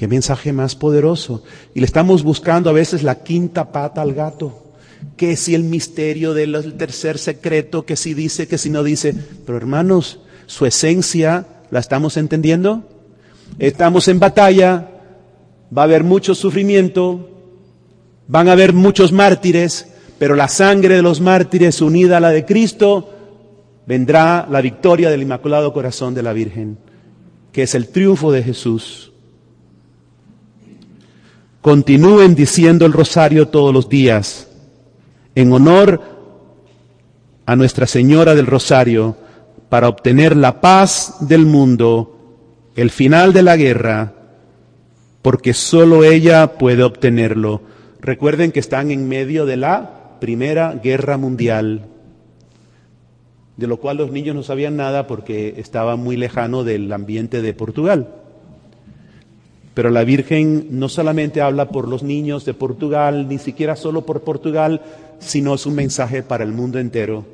Qué 0.00 0.08
mensaje 0.08 0.54
más 0.54 0.76
poderoso. 0.76 1.42
Y 1.74 1.80
le 1.80 1.84
estamos 1.84 2.22
buscando 2.22 2.70
a 2.70 2.72
veces 2.72 3.02
la 3.02 3.22
quinta 3.22 3.70
pata 3.70 4.00
al 4.00 4.14
gato. 4.14 4.72
Que 5.18 5.36
si 5.36 5.54
el 5.54 5.62
misterio 5.62 6.32
del 6.32 6.72
tercer 6.78 7.18
secreto, 7.18 7.84
que 7.84 7.96
si 7.96 8.14
dice, 8.14 8.48
que 8.48 8.56
si 8.56 8.70
no 8.70 8.82
dice. 8.82 9.14
Pero 9.44 9.58
hermanos, 9.58 10.20
su 10.46 10.64
esencia, 10.64 11.46
¿la 11.70 11.80
estamos 11.80 12.16
entendiendo? 12.16 12.88
Estamos 13.58 14.08
en 14.08 14.20
batalla, 14.20 14.88
va 15.76 15.82
a 15.82 15.84
haber 15.84 16.02
mucho 16.02 16.34
sufrimiento, 16.34 17.28
van 18.26 18.48
a 18.48 18.52
haber 18.52 18.72
muchos 18.72 19.12
mártires, 19.12 19.86
pero 20.20 20.36
la 20.36 20.48
sangre 20.48 20.96
de 20.96 21.02
los 21.02 21.22
mártires 21.22 21.80
unida 21.80 22.18
a 22.18 22.20
la 22.20 22.28
de 22.28 22.44
Cristo, 22.44 23.08
vendrá 23.86 24.46
la 24.50 24.60
victoria 24.60 25.08
del 25.08 25.22
Inmaculado 25.22 25.72
Corazón 25.72 26.12
de 26.12 26.22
la 26.22 26.34
Virgen, 26.34 26.76
que 27.52 27.62
es 27.62 27.74
el 27.74 27.88
triunfo 27.88 28.30
de 28.30 28.42
Jesús. 28.42 29.12
Continúen 31.62 32.34
diciendo 32.34 32.84
el 32.84 32.92
rosario 32.92 33.48
todos 33.48 33.72
los 33.72 33.88
días 33.88 34.50
en 35.34 35.54
honor 35.54 36.02
a 37.46 37.56
Nuestra 37.56 37.86
Señora 37.86 38.34
del 38.34 38.46
Rosario 38.46 39.16
para 39.70 39.88
obtener 39.88 40.36
la 40.36 40.60
paz 40.60 41.16
del 41.20 41.46
mundo, 41.46 42.68
el 42.76 42.90
final 42.90 43.32
de 43.32 43.42
la 43.42 43.56
guerra, 43.56 44.12
porque 45.22 45.54
solo 45.54 46.04
ella 46.04 46.58
puede 46.58 46.82
obtenerlo. 46.82 47.62
Recuerden 48.02 48.52
que 48.52 48.60
están 48.60 48.90
en 48.90 49.08
medio 49.08 49.46
de 49.46 49.56
la 49.56 49.96
Primera 50.20 50.74
Guerra 50.74 51.16
Mundial, 51.16 51.86
de 53.56 53.66
lo 53.66 53.78
cual 53.78 53.96
los 53.96 54.12
niños 54.12 54.34
no 54.36 54.42
sabían 54.42 54.76
nada 54.76 55.06
porque 55.06 55.54
estaba 55.56 55.96
muy 55.96 56.16
lejano 56.16 56.64
del 56.64 56.92
ambiente 56.92 57.42
de 57.42 57.54
Portugal. 57.54 58.08
Pero 59.74 59.90
la 59.90 60.04
Virgen 60.04 60.66
no 60.70 60.88
solamente 60.88 61.40
habla 61.40 61.68
por 61.68 61.88
los 61.88 62.02
niños 62.02 62.44
de 62.44 62.54
Portugal, 62.54 63.28
ni 63.28 63.38
siquiera 63.38 63.76
solo 63.76 64.04
por 64.04 64.22
Portugal, 64.22 64.82
sino 65.18 65.54
es 65.54 65.66
un 65.66 65.74
mensaje 65.74 66.22
para 66.22 66.44
el 66.44 66.52
mundo 66.52 66.78
entero. 66.78 67.24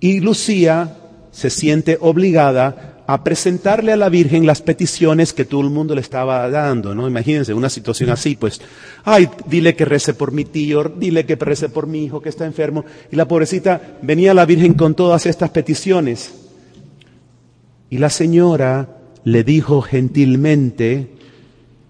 Y 0.00 0.20
Lucía 0.20 0.96
se 1.30 1.50
siente 1.50 1.98
obligada 2.00 2.95
a 3.06 3.22
presentarle 3.22 3.92
a 3.92 3.96
la 3.96 4.08
Virgen 4.08 4.46
las 4.46 4.62
peticiones 4.62 5.32
que 5.32 5.44
todo 5.44 5.60
el 5.60 5.70
mundo 5.70 5.94
le 5.94 6.00
estaba 6.00 6.48
dando, 6.50 6.94
¿no? 6.94 7.06
Imagínense 7.06 7.54
una 7.54 7.70
situación 7.70 8.10
así, 8.10 8.34
pues, 8.34 8.60
ay, 9.04 9.28
dile 9.46 9.76
que 9.76 9.84
rece 9.84 10.12
por 10.12 10.32
mi 10.32 10.44
tío, 10.44 10.82
dile 10.84 11.24
que 11.24 11.36
rece 11.36 11.68
por 11.68 11.86
mi 11.86 12.04
hijo 12.04 12.20
que 12.20 12.28
está 12.28 12.44
enfermo. 12.46 12.84
Y 13.12 13.16
la 13.16 13.28
pobrecita 13.28 13.98
venía 14.02 14.32
a 14.32 14.34
la 14.34 14.44
Virgen 14.44 14.74
con 14.74 14.94
todas 14.94 15.26
estas 15.26 15.50
peticiones. 15.50 16.34
Y 17.88 17.98
la 17.98 18.10
señora 18.10 18.88
le 19.22 19.44
dijo 19.44 19.82
gentilmente 19.82 21.14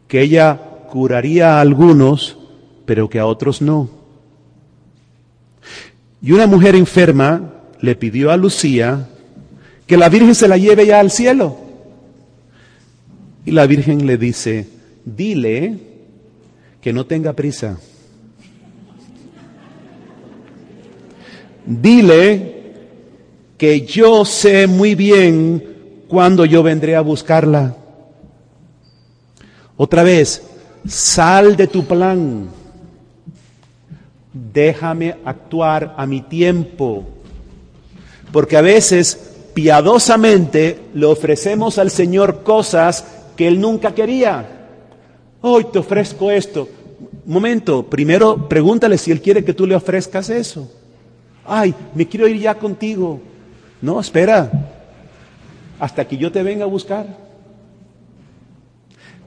que 0.09 0.21
ella 0.21 0.61
curaría 0.91 1.57
a 1.57 1.61
algunos, 1.62 2.37
pero 2.85 3.09
que 3.09 3.19
a 3.19 3.27
otros 3.27 3.62
no. 3.62 3.89
Y 6.21 6.33
una 6.33 6.47
mujer 6.47 6.75
enferma 6.75 7.55
le 7.81 7.95
pidió 7.95 8.31
a 8.31 8.37
Lucía 8.37 9.09
que 9.87 9.97
la 9.97 10.09
Virgen 10.09 10.34
se 10.34 10.49
la 10.49 10.57
lleve 10.57 10.87
ya 10.87 11.01
al 11.01 11.11
cielo. 11.11 11.57
Y 13.45 13.53
la 13.53 13.66
Virgen 13.66 14.07
le 14.07 14.18
dice, 14.18 14.66
dile 15.05 15.78
que 16.80 16.93
no 16.93 17.07
tenga 17.07 17.32
prisa. 17.32 17.78
Dile 21.64 22.57
que 23.57 23.87
yo 23.87 24.24
sé 24.24 24.66
muy 24.66 24.95
bien 24.95 25.62
cuando 26.09 26.45
yo 26.45 26.62
vendré 26.62 26.97
a 26.97 27.01
buscarla. 27.01 27.76
Otra 29.76 30.03
vez, 30.03 30.43
sal 30.87 31.57
de 31.57 31.66
tu 31.66 31.84
plan. 31.84 32.49
Déjame 34.32 35.16
actuar 35.24 35.95
a 35.97 36.07
mi 36.07 36.22
tiempo. 36.22 37.05
Porque 38.32 38.57
a 38.57 38.61
veces 38.61 39.26
piadosamente 39.57 40.79
le 40.93 41.07
ofrecemos 41.07 41.79
al 41.79 41.91
Señor 41.91 42.43
cosas 42.43 43.07
que 43.35 43.49
Él 43.49 43.59
nunca 43.59 43.95
quería. 43.95 44.69
Hoy 45.41 45.69
te 45.73 45.79
ofrezco 45.79 46.31
esto. 46.31 46.69
Momento, 47.25 47.83
primero 47.87 48.51
pregúntale 48.51 48.99
si 48.99 49.13
Él 49.13 49.23
quiere 49.23 49.47
que 49.47 49.55
tú 49.55 49.67
le 49.67 49.75
ofrezcas 49.75 50.29
eso. 50.29 50.71
Ay, 51.43 51.75
me 51.95 52.07
quiero 52.07 52.29
ir 52.29 52.39
ya 52.39 52.57
contigo. 52.57 53.19
No, 53.81 53.99
espera, 53.99 54.53
hasta 55.81 56.07
que 56.07 56.19
yo 56.19 56.31
te 56.31 56.43
venga 56.43 56.65
a 56.65 56.69
buscar. 56.69 57.07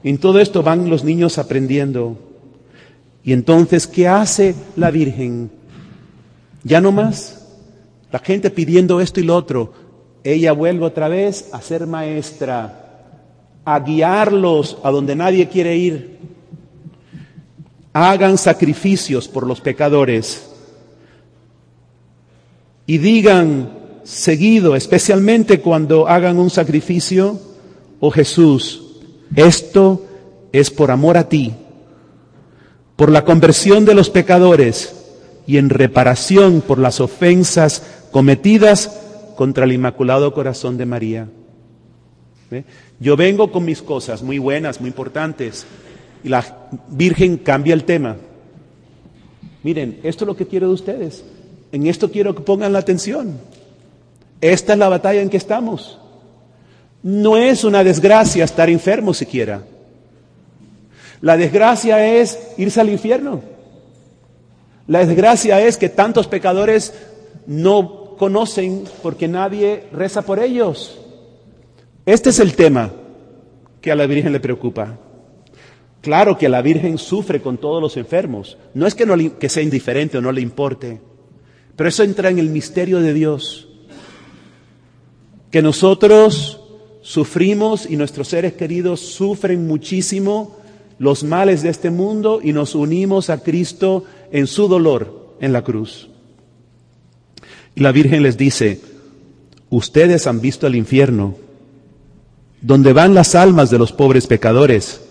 En 0.04 0.16
todo 0.18 0.38
esto 0.38 0.62
van 0.62 0.88
los 0.88 1.02
niños 1.02 1.38
aprendiendo. 1.38 2.16
Y 3.24 3.32
entonces, 3.32 3.88
¿qué 3.88 4.06
hace 4.06 4.54
la 4.76 4.92
Virgen? 4.92 5.50
Ya 6.62 6.80
no 6.80 6.92
más. 6.92 7.48
La 8.12 8.20
gente 8.20 8.50
pidiendo 8.50 9.00
esto 9.00 9.18
y 9.18 9.24
lo 9.24 9.34
otro. 9.34 9.79
Ella 10.22 10.52
vuelve 10.52 10.84
otra 10.84 11.08
vez 11.08 11.48
a 11.52 11.60
ser 11.62 11.86
maestra, 11.86 13.08
a 13.64 13.80
guiarlos 13.80 14.78
a 14.82 14.90
donde 14.90 15.16
nadie 15.16 15.48
quiere 15.48 15.76
ir. 15.76 16.18
Hagan 17.92 18.38
sacrificios 18.38 19.28
por 19.28 19.46
los 19.46 19.60
pecadores 19.60 20.50
y 22.86 22.98
digan 22.98 23.70
seguido, 24.04 24.76
especialmente 24.76 25.60
cuando 25.60 26.08
hagan 26.08 26.38
un 26.38 26.50
sacrificio, 26.50 27.38
oh 28.00 28.10
Jesús, 28.10 28.82
esto 29.34 30.04
es 30.52 30.70
por 30.70 30.90
amor 30.90 31.16
a 31.16 31.28
ti, 31.28 31.54
por 32.96 33.10
la 33.10 33.24
conversión 33.24 33.84
de 33.84 33.94
los 33.94 34.10
pecadores 34.10 34.94
y 35.46 35.56
en 35.56 35.70
reparación 35.70 36.60
por 36.60 36.78
las 36.78 37.00
ofensas 37.00 37.82
cometidas 38.10 39.00
contra 39.40 39.64
el 39.64 39.72
Inmaculado 39.72 40.34
Corazón 40.34 40.76
de 40.76 40.84
María. 40.84 41.26
Yo 42.98 43.16
vengo 43.16 43.50
con 43.50 43.64
mis 43.64 43.80
cosas 43.80 44.22
muy 44.22 44.36
buenas, 44.36 44.82
muy 44.82 44.88
importantes, 44.88 45.64
y 46.22 46.28
la 46.28 46.68
Virgen 46.88 47.38
cambia 47.38 47.72
el 47.72 47.84
tema. 47.84 48.18
Miren, 49.62 49.98
esto 50.02 50.24
es 50.24 50.26
lo 50.26 50.36
que 50.36 50.46
quiero 50.46 50.68
de 50.68 50.74
ustedes. 50.74 51.24
En 51.72 51.86
esto 51.86 52.10
quiero 52.10 52.34
que 52.34 52.42
pongan 52.42 52.74
la 52.74 52.80
atención. 52.80 53.38
Esta 54.42 54.74
es 54.74 54.78
la 54.78 54.90
batalla 54.90 55.22
en 55.22 55.30
que 55.30 55.38
estamos. 55.38 55.98
No 57.02 57.38
es 57.38 57.64
una 57.64 57.82
desgracia 57.82 58.44
estar 58.44 58.68
enfermo 58.68 59.14
siquiera. 59.14 59.62
La 61.22 61.38
desgracia 61.38 62.14
es 62.14 62.38
irse 62.58 62.78
al 62.78 62.90
infierno. 62.90 63.40
La 64.86 64.98
desgracia 64.98 65.62
es 65.62 65.78
que 65.78 65.88
tantos 65.88 66.26
pecadores 66.26 66.92
no 67.46 67.99
conocen 68.20 68.84
porque 69.02 69.28
nadie 69.28 69.84
reza 69.92 70.20
por 70.20 70.40
ellos. 70.40 71.00
Este 72.04 72.28
es 72.28 72.38
el 72.38 72.52
tema 72.52 72.92
que 73.80 73.90
a 73.90 73.96
la 73.96 74.04
Virgen 74.04 74.34
le 74.34 74.40
preocupa. 74.40 74.98
Claro 76.02 76.36
que 76.36 76.50
la 76.50 76.60
Virgen 76.60 76.98
sufre 76.98 77.40
con 77.40 77.56
todos 77.56 77.80
los 77.80 77.96
enfermos. 77.96 78.58
No 78.74 78.86
es 78.86 78.94
que, 78.94 79.06
no 79.06 79.16
que 79.38 79.48
sea 79.48 79.62
indiferente 79.62 80.18
o 80.18 80.20
no 80.20 80.32
le 80.32 80.42
importe, 80.42 81.00
pero 81.76 81.88
eso 81.88 82.02
entra 82.02 82.28
en 82.28 82.38
el 82.38 82.50
misterio 82.50 83.00
de 83.00 83.14
Dios. 83.14 83.68
Que 85.50 85.62
nosotros 85.62 86.60
sufrimos 87.00 87.88
y 87.88 87.96
nuestros 87.96 88.28
seres 88.28 88.52
queridos 88.52 89.00
sufren 89.00 89.66
muchísimo 89.66 90.58
los 90.98 91.24
males 91.24 91.62
de 91.62 91.70
este 91.70 91.88
mundo 91.88 92.40
y 92.42 92.52
nos 92.52 92.74
unimos 92.74 93.30
a 93.30 93.42
Cristo 93.42 94.04
en 94.30 94.46
su 94.46 94.68
dolor 94.68 95.36
en 95.40 95.54
la 95.54 95.64
cruz. 95.64 96.09
Y 97.74 97.80
la 97.80 97.92
Virgen 97.92 98.22
les 98.22 98.36
dice, 98.36 98.80
ustedes 99.70 100.26
han 100.26 100.40
visto 100.40 100.66
el 100.66 100.74
infierno, 100.74 101.36
donde 102.60 102.92
van 102.92 103.14
las 103.14 103.34
almas 103.34 103.70
de 103.70 103.78
los 103.78 103.92
pobres 103.92 104.26
pecadores. 104.26 105.02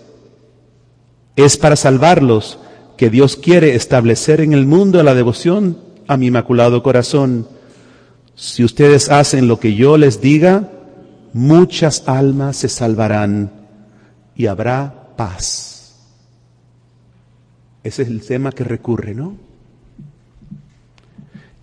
Es 1.36 1.58
para 1.58 1.76
salvarlos 1.76 2.60
que 2.98 3.10
Dios 3.10 3.38
quiere 3.38 3.76
establecer 3.76 4.42
en 4.42 4.54
el 4.54 4.66
mundo 4.66 5.02
la 5.04 5.16
devoción 5.16 5.78
a 6.08 6.18
mi 6.18 6.28
inmaculado 6.28 6.84
corazón. 6.84 7.48
Si 8.36 8.64
ustedes 8.64 9.10
hacen 9.10 9.48
lo 9.48 9.60
que 9.60 9.74
yo 9.74 9.98
les 9.98 10.22
diga, 10.22 10.70
muchas 11.34 12.04
almas 12.08 12.58
se 12.58 12.70
salvarán 12.70 13.52
y 14.36 14.48
habrá 14.48 15.16
paz. 15.16 15.96
Ese 17.84 18.02
es 18.02 18.10
el 18.10 18.22
tema 18.22 18.52
que 18.52 18.64
recurre, 18.64 19.16
¿no? 19.16 19.49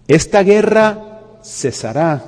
Esta 0.08 0.42
guerra 0.42 1.38
cesará, 1.42 2.22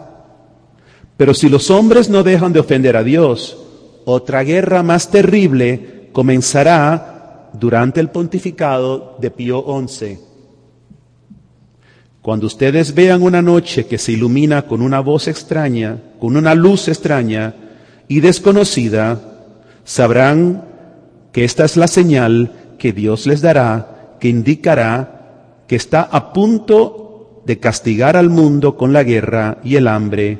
pero 1.16 1.34
si 1.34 1.48
los 1.48 1.70
hombres 1.70 2.08
no 2.08 2.22
dejan 2.22 2.52
de 2.52 2.60
ofender 2.60 2.96
a 2.96 3.04
Dios, 3.04 3.58
otra 4.04 4.42
guerra 4.42 4.82
más 4.82 5.10
terrible 5.10 6.08
comenzará 6.12 7.50
durante 7.52 8.00
el 8.00 8.10
pontificado 8.10 9.16
de 9.20 9.30
Pío 9.30 9.64
XI. 9.86 10.18
Cuando 12.22 12.46
ustedes 12.46 12.94
vean 12.94 13.22
una 13.22 13.42
noche 13.42 13.86
que 13.86 13.98
se 13.98 14.12
ilumina 14.12 14.62
con 14.62 14.82
una 14.82 15.00
voz 15.00 15.28
extraña, 15.28 15.98
con 16.18 16.36
una 16.36 16.54
luz 16.54 16.88
extraña 16.88 17.54
y 18.06 18.20
desconocida, 18.20 19.20
sabrán 19.84 20.64
que 21.32 21.44
esta 21.44 21.64
es 21.64 21.76
la 21.76 21.88
señal 21.88 22.74
que 22.78 22.92
Dios 22.92 23.26
les 23.26 23.40
dará, 23.40 24.16
que 24.20 24.28
indicará 24.28 25.64
que 25.66 25.76
está 25.76 26.02
a 26.02 26.32
punto 26.32 27.07
de 27.48 27.58
castigar 27.58 28.16
al 28.18 28.28
mundo 28.28 28.76
con 28.76 28.92
la 28.92 29.02
guerra 29.02 29.58
y 29.64 29.76
el 29.76 29.88
hambre 29.88 30.38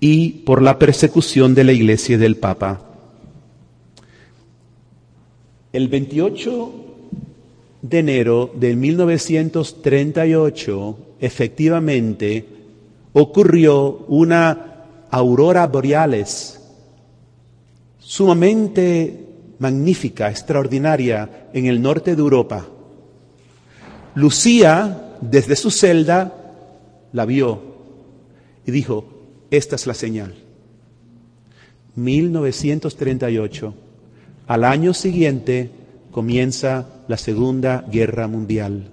y 0.00 0.30
por 0.44 0.60
la 0.60 0.76
persecución 0.76 1.54
de 1.54 1.62
la 1.62 1.70
iglesia 1.70 2.16
y 2.16 2.18
del 2.18 2.36
Papa. 2.36 2.80
El 5.72 5.86
28 5.86 6.72
de 7.80 7.98
enero 8.00 8.50
de 8.56 8.74
1938, 8.74 10.98
efectivamente, 11.20 12.44
ocurrió 13.12 14.04
una 14.08 14.86
aurora 15.12 15.68
boreales 15.68 16.60
sumamente 18.00 19.26
magnífica, 19.60 20.28
extraordinaria, 20.28 21.50
en 21.52 21.66
el 21.66 21.80
norte 21.80 22.16
de 22.16 22.20
Europa. 22.20 22.66
Lucía, 24.16 25.03
desde 25.20 25.56
su 25.56 25.70
celda, 25.70 26.32
la 27.12 27.24
vio 27.24 27.74
y 28.66 28.70
dijo, 28.70 29.04
esta 29.50 29.76
es 29.76 29.86
la 29.86 29.94
señal. 29.94 30.34
1938. 31.96 33.74
Al 34.46 34.64
año 34.64 34.94
siguiente 34.94 35.70
comienza 36.10 36.86
la 37.08 37.16
Segunda 37.16 37.84
Guerra 37.90 38.26
Mundial, 38.26 38.90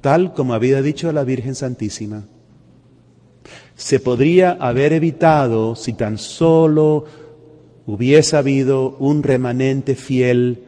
tal 0.00 0.32
como 0.32 0.54
había 0.54 0.82
dicho 0.82 1.12
la 1.12 1.24
Virgen 1.24 1.54
Santísima. 1.54 2.24
Se 3.76 4.00
podría 4.00 4.52
haber 4.52 4.92
evitado 4.92 5.76
si 5.76 5.92
tan 5.92 6.18
solo 6.18 7.04
hubiese 7.86 8.36
habido 8.36 8.96
un 8.98 9.22
remanente 9.22 9.94
fiel 9.94 10.64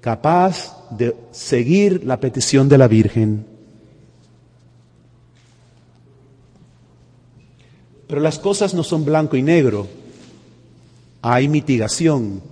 capaz 0.00 0.88
de 0.90 1.14
seguir 1.30 2.04
la 2.04 2.18
petición 2.18 2.68
de 2.68 2.78
la 2.78 2.88
Virgen. 2.88 3.49
Pero 8.10 8.22
las 8.22 8.40
cosas 8.40 8.74
no 8.74 8.82
son 8.82 9.04
blanco 9.04 9.36
y 9.36 9.42
negro, 9.42 9.86
hay 11.22 11.46
mitigación. 11.46 12.42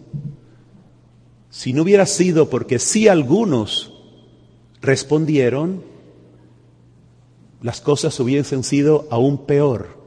Si 1.50 1.72
no 1.72 1.82
hubiera 1.82 2.06
sido 2.06 2.48
porque 2.48 2.78
sí 2.78 3.08
algunos 3.08 3.92
respondieron, 4.80 5.82
las 7.60 7.80
cosas 7.80 8.20
hubiesen 8.20 8.62
sido 8.62 9.08
aún 9.10 9.46
peor. 9.46 9.98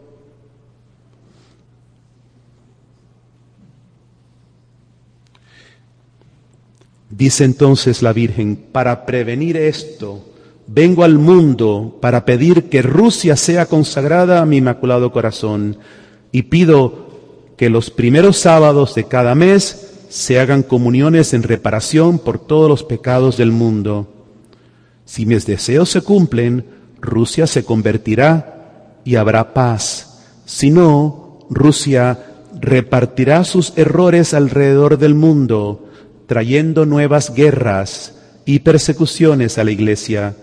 Dice 7.09 7.43
entonces 7.43 8.01
la 8.01 8.13
Virgen, 8.13 8.55
para 8.55 9.05
prevenir 9.05 9.57
esto, 9.57 10.30
vengo 10.67 11.03
al 11.03 11.17
mundo 11.17 11.97
para 12.01 12.25
pedir 12.25 12.69
que 12.69 12.81
Rusia 12.81 13.35
sea 13.35 13.65
consagrada 13.65 14.41
a 14.41 14.45
mi 14.45 14.57
Inmaculado 14.57 15.11
Corazón 15.11 15.77
y 16.31 16.43
pido 16.43 17.09
que 17.57 17.69
los 17.69 17.89
primeros 17.89 18.37
sábados 18.37 18.95
de 18.95 19.05
cada 19.05 19.35
mes 19.35 19.91
se 20.09 20.39
hagan 20.39 20.63
comuniones 20.63 21.33
en 21.33 21.43
reparación 21.43 22.19
por 22.19 22.39
todos 22.39 22.69
los 22.69 22.83
pecados 22.83 23.37
del 23.37 23.51
mundo. 23.51 24.07
Si 25.05 25.25
mis 25.25 25.45
deseos 25.45 25.89
se 25.89 26.01
cumplen, 26.01 26.65
Rusia 26.99 27.47
se 27.47 27.63
convertirá 27.63 28.99
y 29.03 29.15
habrá 29.15 29.53
paz. 29.53 30.19
Si 30.45 30.69
no, 30.69 31.39
Rusia 31.49 32.19
repartirá 32.59 33.43
sus 33.43 33.73
errores 33.77 34.33
alrededor 34.33 34.97
del 34.97 35.15
mundo, 35.15 35.89
trayendo 36.27 36.85
nuevas 36.85 37.33
guerras 37.33 38.15
y 38.45 38.59
persecuciones 38.59 39.57
a 39.57 39.63
la 39.63 39.71
iglesia. 39.71 40.35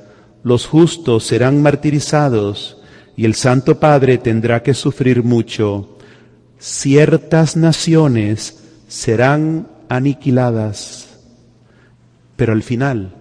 Los 0.42 0.66
justos 0.66 1.24
serán 1.24 1.62
martirizados 1.62 2.78
y 3.16 3.24
el 3.24 3.34
Santo 3.34 3.80
Padre 3.80 4.18
tendrá 4.18 4.62
que 4.62 4.74
sufrir 4.74 5.22
mucho. 5.22 5.96
Ciertas 6.58 7.56
naciones 7.56 8.62
serán 8.88 9.66
aniquiladas, 9.88 11.08
pero 12.36 12.52
al 12.52 12.62
final 12.62 13.14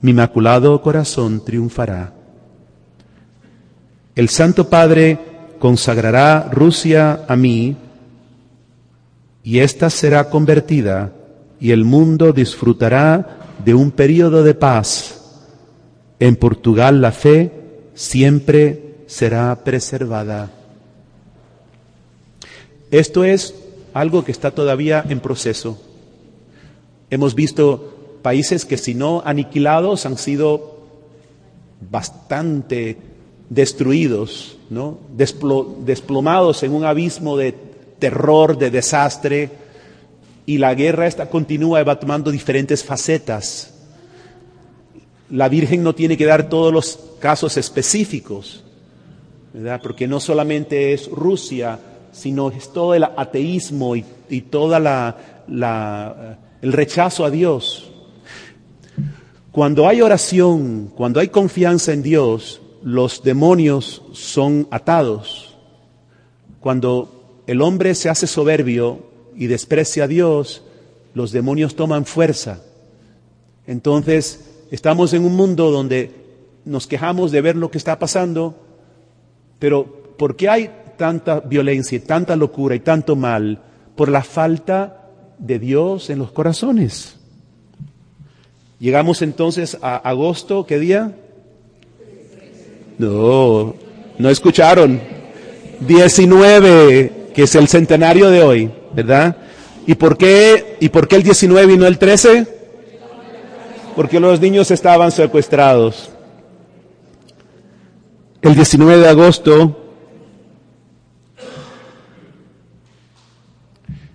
mi 0.00 0.12
inmaculado 0.12 0.80
corazón 0.82 1.44
triunfará. 1.44 2.12
El 4.14 4.28
Santo 4.28 4.68
Padre 4.68 5.18
consagrará 5.58 6.48
Rusia 6.52 7.24
a 7.26 7.34
mí 7.34 7.76
y 9.42 9.58
ésta 9.58 9.90
será 9.90 10.30
convertida 10.30 11.12
y 11.60 11.70
el 11.70 11.84
mundo 11.84 12.32
disfrutará 12.32 13.38
de 13.64 13.74
un 13.74 13.90
periodo 13.90 14.42
de 14.42 14.54
paz. 14.54 15.15
En 16.18 16.36
Portugal 16.36 17.00
la 17.00 17.12
fe 17.12 17.52
siempre 17.94 18.94
será 19.06 19.64
preservada. 19.64 20.50
Esto 22.90 23.24
es 23.24 23.54
algo 23.92 24.24
que 24.24 24.32
está 24.32 24.50
todavía 24.50 25.04
en 25.08 25.20
proceso. 25.20 25.78
Hemos 27.10 27.34
visto 27.34 28.18
países 28.22 28.64
que 28.64 28.78
si 28.78 28.94
no 28.94 29.22
aniquilados 29.24 30.06
han 30.06 30.18
sido 30.18 30.76
bastante 31.90 32.96
destruidos, 33.48 34.58
¿no? 34.70 34.98
desplomados 35.14 36.62
en 36.62 36.72
un 36.72 36.84
abismo 36.84 37.36
de 37.36 37.54
terror, 37.98 38.58
de 38.58 38.70
desastre, 38.70 39.50
y 40.46 40.58
la 40.58 40.74
guerra 40.74 41.06
esta 41.06 41.28
continúa 41.28 41.82
va 41.82 41.98
tomando 41.98 42.30
diferentes 42.30 42.84
facetas. 42.84 43.75
La 45.30 45.48
Virgen 45.48 45.82
no 45.82 45.94
tiene 45.94 46.16
que 46.16 46.24
dar 46.24 46.48
todos 46.48 46.72
los 46.72 46.98
casos 47.18 47.56
específicos, 47.56 48.62
¿verdad? 49.52 49.80
porque 49.82 50.06
no 50.06 50.20
solamente 50.20 50.92
es 50.92 51.10
Rusia, 51.10 51.78
sino 52.12 52.50
es 52.50 52.72
todo 52.72 52.94
el 52.94 53.04
ateísmo 53.04 53.96
y, 53.96 54.04
y 54.28 54.42
todo 54.42 54.76
el 54.76 56.72
rechazo 56.72 57.24
a 57.24 57.30
Dios. 57.30 57.90
Cuando 59.52 59.88
hay 59.88 60.02
oración, 60.02 60.92
cuando 60.94 61.18
hay 61.18 61.28
confianza 61.28 61.92
en 61.92 62.02
Dios, 62.02 62.60
los 62.82 63.22
demonios 63.22 64.02
son 64.12 64.68
atados. 64.70 65.56
Cuando 66.60 67.42
el 67.46 67.62
hombre 67.62 67.94
se 67.94 68.08
hace 68.08 68.26
soberbio 68.26 69.00
y 69.34 69.46
desprecia 69.46 70.04
a 70.04 70.08
Dios, 70.08 70.62
los 71.14 71.32
demonios 71.32 71.74
toman 71.74 72.04
fuerza. 72.04 72.60
Entonces, 73.66 74.45
estamos 74.70 75.12
en 75.12 75.24
un 75.24 75.36
mundo 75.36 75.70
donde 75.70 76.10
nos 76.64 76.86
quejamos 76.86 77.30
de 77.32 77.40
ver 77.40 77.56
lo 77.56 77.70
que 77.70 77.78
está 77.78 77.98
pasando, 77.98 78.54
pero 79.58 79.84
¿por 80.18 80.36
qué 80.36 80.48
hay 80.48 80.70
tanta 80.96 81.40
violencia 81.40 81.96
y 81.96 82.00
tanta 82.00 82.36
locura 82.36 82.74
y 82.74 82.80
tanto 82.80 83.16
mal? 83.16 83.60
Por 83.94 84.08
la 84.08 84.22
falta 84.22 85.10
de 85.38 85.58
Dios 85.58 86.10
en 86.10 86.18
los 86.18 86.32
corazones. 86.32 87.16
Llegamos 88.78 89.22
entonces 89.22 89.78
a 89.80 89.96
agosto, 89.96 90.66
¿qué 90.66 90.78
día? 90.78 91.12
No, 92.98 93.74
no 94.18 94.30
escucharon. 94.30 95.00
19, 95.80 97.30
que 97.34 97.42
es 97.42 97.54
el 97.54 97.68
centenario 97.68 98.30
de 98.30 98.42
hoy, 98.42 98.70
¿verdad? 98.94 99.36
¿Y 99.86 99.94
por 99.94 100.16
qué, 100.16 100.76
y 100.80 100.88
por 100.88 101.06
qué 101.06 101.16
el 101.16 101.22
19 101.22 101.74
y 101.74 101.76
no 101.76 101.86
el 101.86 101.98
13? 101.98 102.55
Porque 103.96 104.20
los 104.20 104.40
niños 104.40 104.70
estaban 104.70 105.10
secuestrados. 105.10 106.10
El 108.42 108.54
19 108.54 109.00
de 109.00 109.08
agosto, 109.08 109.94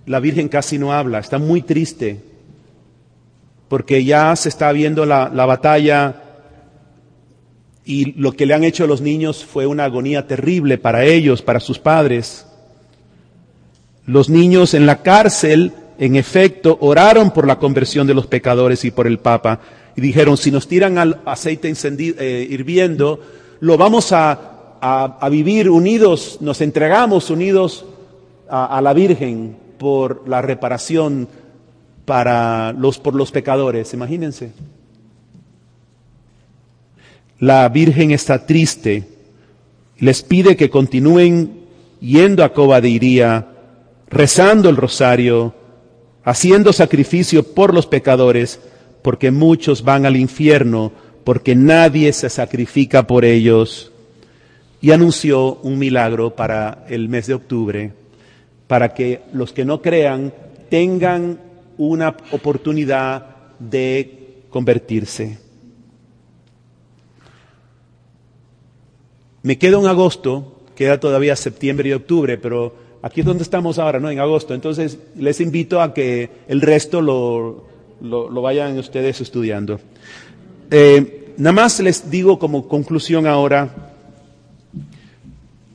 la 0.06 0.20
Virgen 0.20 0.48
casi 0.48 0.78
no 0.78 0.92
habla, 0.92 1.18
está 1.18 1.38
muy 1.38 1.62
triste, 1.62 2.22
porque 3.68 4.04
ya 4.04 4.34
se 4.36 4.48
está 4.48 4.70
viendo 4.70 5.04
la, 5.04 5.28
la 5.34 5.46
batalla 5.46 6.22
y 7.84 8.12
lo 8.12 8.32
que 8.32 8.46
le 8.46 8.54
han 8.54 8.62
hecho 8.62 8.84
a 8.84 8.86
los 8.86 9.00
niños 9.00 9.44
fue 9.44 9.66
una 9.66 9.84
agonía 9.84 10.28
terrible 10.28 10.78
para 10.78 11.04
ellos, 11.04 11.42
para 11.42 11.58
sus 11.58 11.80
padres. 11.80 12.46
Los 14.06 14.30
niños 14.30 14.74
en 14.74 14.86
la 14.86 15.02
cárcel, 15.02 15.72
en 15.98 16.16
efecto, 16.16 16.78
oraron 16.80 17.30
por 17.30 17.46
la 17.46 17.58
conversión 17.58 18.06
de 18.06 18.14
los 18.14 18.26
pecadores 18.26 18.84
y 18.84 18.90
por 18.90 19.06
el 19.06 19.18
Papa. 19.18 19.60
Y 19.96 20.00
dijeron, 20.00 20.36
si 20.36 20.50
nos 20.50 20.66
tiran 20.66 20.98
al 20.98 21.20
aceite 21.24 21.68
encendido, 21.68 22.16
eh, 22.18 22.46
hirviendo, 22.48 23.20
lo 23.60 23.76
vamos 23.76 24.12
a, 24.12 24.48
vivir 25.30 25.70
unidos, 25.70 26.38
nos 26.40 26.60
entregamos 26.60 27.30
unidos 27.30 27.84
a, 28.48 28.80
la 28.82 28.92
Virgen 28.92 29.56
por 29.78 30.28
la 30.28 30.42
reparación 30.42 31.28
para 32.04 32.72
los, 32.72 32.98
por 32.98 33.14
los 33.14 33.30
pecadores. 33.30 33.94
Imagínense. 33.94 34.52
La 37.38 37.68
Virgen 37.68 38.10
está 38.10 38.44
triste. 38.44 39.08
Les 39.98 40.22
pide 40.22 40.56
que 40.56 40.68
continúen 40.68 41.60
yendo 42.00 42.42
a 42.42 42.52
Coba 42.52 42.80
de 42.80 42.88
Iría, 42.88 43.46
rezando 44.08 44.68
el 44.68 44.76
rosario, 44.76 45.54
haciendo 46.24 46.72
sacrificio 46.72 47.42
por 47.42 47.74
los 47.74 47.86
pecadores, 47.86 48.60
porque 49.02 49.30
muchos 49.30 49.82
van 49.82 50.06
al 50.06 50.16
infierno, 50.16 50.92
porque 51.24 51.54
nadie 51.54 52.12
se 52.12 52.28
sacrifica 52.28 53.06
por 53.06 53.24
ellos. 53.24 53.92
Y 54.80 54.90
anunció 54.90 55.56
un 55.56 55.78
milagro 55.78 56.34
para 56.34 56.84
el 56.88 57.08
mes 57.08 57.26
de 57.26 57.34
octubre, 57.34 57.92
para 58.66 58.94
que 58.94 59.22
los 59.32 59.52
que 59.52 59.64
no 59.64 59.80
crean 59.80 60.32
tengan 60.68 61.38
una 61.78 62.16
oportunidad 62.32 63.26
de 63.58 64.44
convertirse. 64.50 65.38
Me 69.42 69.58
quedo 69.58 69.80
en 69.80 69.86
agosto, 69.86 70.60
queda 70.76 71.00
todavía 71.00 71.34
septiembre 71.34 71.88
y 71.88 71.92
octubre, 71.92 72.38
pero 72.38 72.74
aquí 73.02 73.20
es 73.20 73.26
donde 73.26 73.42
estamos 73.42 73.78
ahora, 73.78 74.00
¿no? 74.00 74.10
En 74.10 74.20
agosto. 74.20 74.54
Entonces 74.54 74.98
les 75.16 75.40
invito 75.40 75.82
a 75.82 75.92
que 75.92 76.30
el 76.48 76.60
resto 76.60 77.02
lo, 77.02 77.66
lo, 78.00 78.42
vayan 78.42 78.78
ustedes 78.78 79.20
estudiando. 79.20 79.80
Eh, 80.70 81.34
nada 81.36 81.52
más 81.52 81.80
les 81.80 82.10
digo 82.10 82.38
como 82.38 82.68
conclusión 82.68 83.26
ahora, 83.26 83.92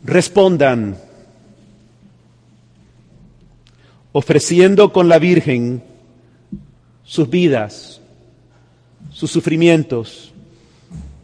respondan 0.03 0.97
ofreciendo 4.13 4.91
con 4.93 5.09
la 5.09 5.19
Virgen 5.19 5.83
sus 7.03 7.29
vidas, 7.29 8.01
sus 9.11 9.29
sufrimientos, 9.29 10.33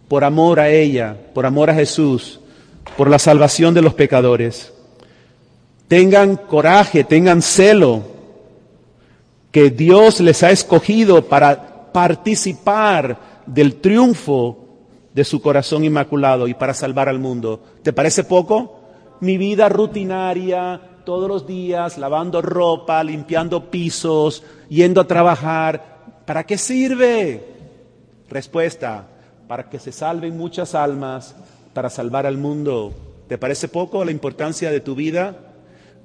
por 0.08 0.24
amor 0.24 0.60
a 0.60 0.70
ella, 0.70 1.18
por 1.34 1.46
amor 1.46 1.70
a 1.70 1.74
Jesús, 1.74 2.40
por 2.98 3.10
la 3.10 3.20
salvación 3.20 3.74
de 3.74 3.82
los 3.82 3.94
pecadores. 3.94 4.73
Tengan 5.94 6.38
coraje, 6.38 7.04
tengan 7.04 7.44
celo, 7.44 8.02
que 9.52 9.70
Dios 9.70 10.22
les 10.22 10.42
ha 10.42 10.50
escogido 10.50 11.24
para 11.26 11.92
participar 11.92 13.44
del 13.46 13.76
triunfo 13.76 14.58
de 15.14 15.24
su 15.24 15.40
corazón 15.40 15.84
inmaculado 15.84 16.48
y 16.48 16.56
para 16.56 16.74
salvar 16.74 17.10
al 17.10 17.20
mundo. 17.20 17.62
¿Te 17.84 17.94
parece 17.94 18.24
poco? 18.24 18.80
Mi 19.20 19.38
vida 19.38 19.70
rutinaria, 19.70 20.82
todos 21.06 21.28
los 21.28 21.46
días, 21.46 22.00
lavando 22.00 22.42
ropa, 22.42 23.04
limpiando 23.04 23.70
pisos, 23.70 24.42
yendo 24.70 25.00
a 25.00 25.08
trabajar, 25.08 26.24
¿para 26.26 26.44
qué 26.44 26.58
sirve? 26.58 27.46
Respuesta, 28.32 29.10
para 29.48 29.70
que 29.70 29.78
se 29.78 29.92
salven 29.92 30.36
muchas 30.36 30.74
almas, 30.74 31.36
para 31.72 31.92
salvar 31.92 32.26
al 32.26 32.40
mundo. 32.40 32.94
¿Te 33.28 33.38
parece 33.38 33.68
poco 33.68 34.04
la 34.04 34.10
importancia 34.10 34.72
de 34.72 34.80
tu 34.80 34.96
vida? 34.96 35.53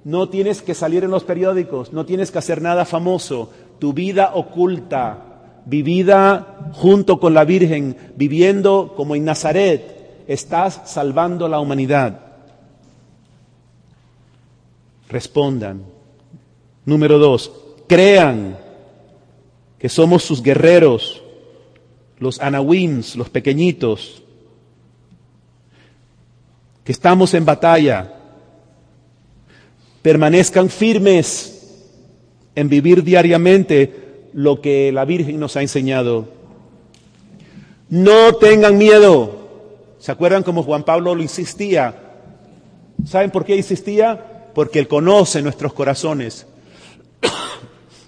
No 0.05 0.29
tienes 0.29 0.63
que 0.63 0.75
salir 0.75 1.05
en 1.05 1.11
los 1.11 1.25
periódicos, 1.25 1.93
no 1.93 2.07
tienes 2.07 2.31
que 2.31 2.39
hacer 2.39 2.63
nada 2.63 2.85
famoso. 2.85 3.51
Tu 3.79 3.93
vida 3.93 4.33
oculta, 4.35 5.63
vivida 5.67 6.71
junto 6.73 7.21
con 7.21 7.35
la 7.35 7.45
Virgen, 7.45 7.97
viviendo 8.17 8.95
como 8.97 9.15
en 9.15 9.25
Nazaret, 9.25 10.25
estás 10.27 10.83
salvando 10.87 11.49
la 11.49 11.61
humanidad. 11.61 12.21
Respondan. 15.09 15.83
Número 16.85 17.19
dos, 17.19 17.53
crean 17.87 18.59
que 19.79 19.89
somos 19.89 20.25
sus 20.25 20.43
guerreros, 20.43 21.23
los 22.19 22.41
anawims, 22.41 23.17
los 23.17 23.29
pequeñitos, 23.31 24.23
que 26.85 26.93
estamos 26.93 27.35
en 27.35 27.45
batalla, 27.45 28.18
permanezcan 30.09 30.71
firmes 30.71 31.69
en 32.55 32.71
vivir 32.71 33.05
diariamente 33.05 34.31
lo 34.33 34.59
que 34.63 34.91
la 34.91 35.05
Virgen 35.05 35.39
nos 35.39 35.55
ha 35.59 35.61
enseñado. 35.61 36.27
No 37.91 38.33
tengan 38.37 38.79
miedo, 38.79 39.37
¿Se 39.99 40.11
acuerdan 40.11 40.45
cómo 40.45 40.63
Juan 40.63 40.83
Pablo 40.83 41.15
lo 41.15 41.21
insistía? 41.21 41.95
¿Saben 43.05 43.31
por 43.31 43.45
qué 43.45 43.55
insistía? 43.55 44.49
Porque 44.55 44.79
Él 44.79 44.89
conoce 44.89 45.43
nuestros 45.43 45.75
corazones 45.75 46.47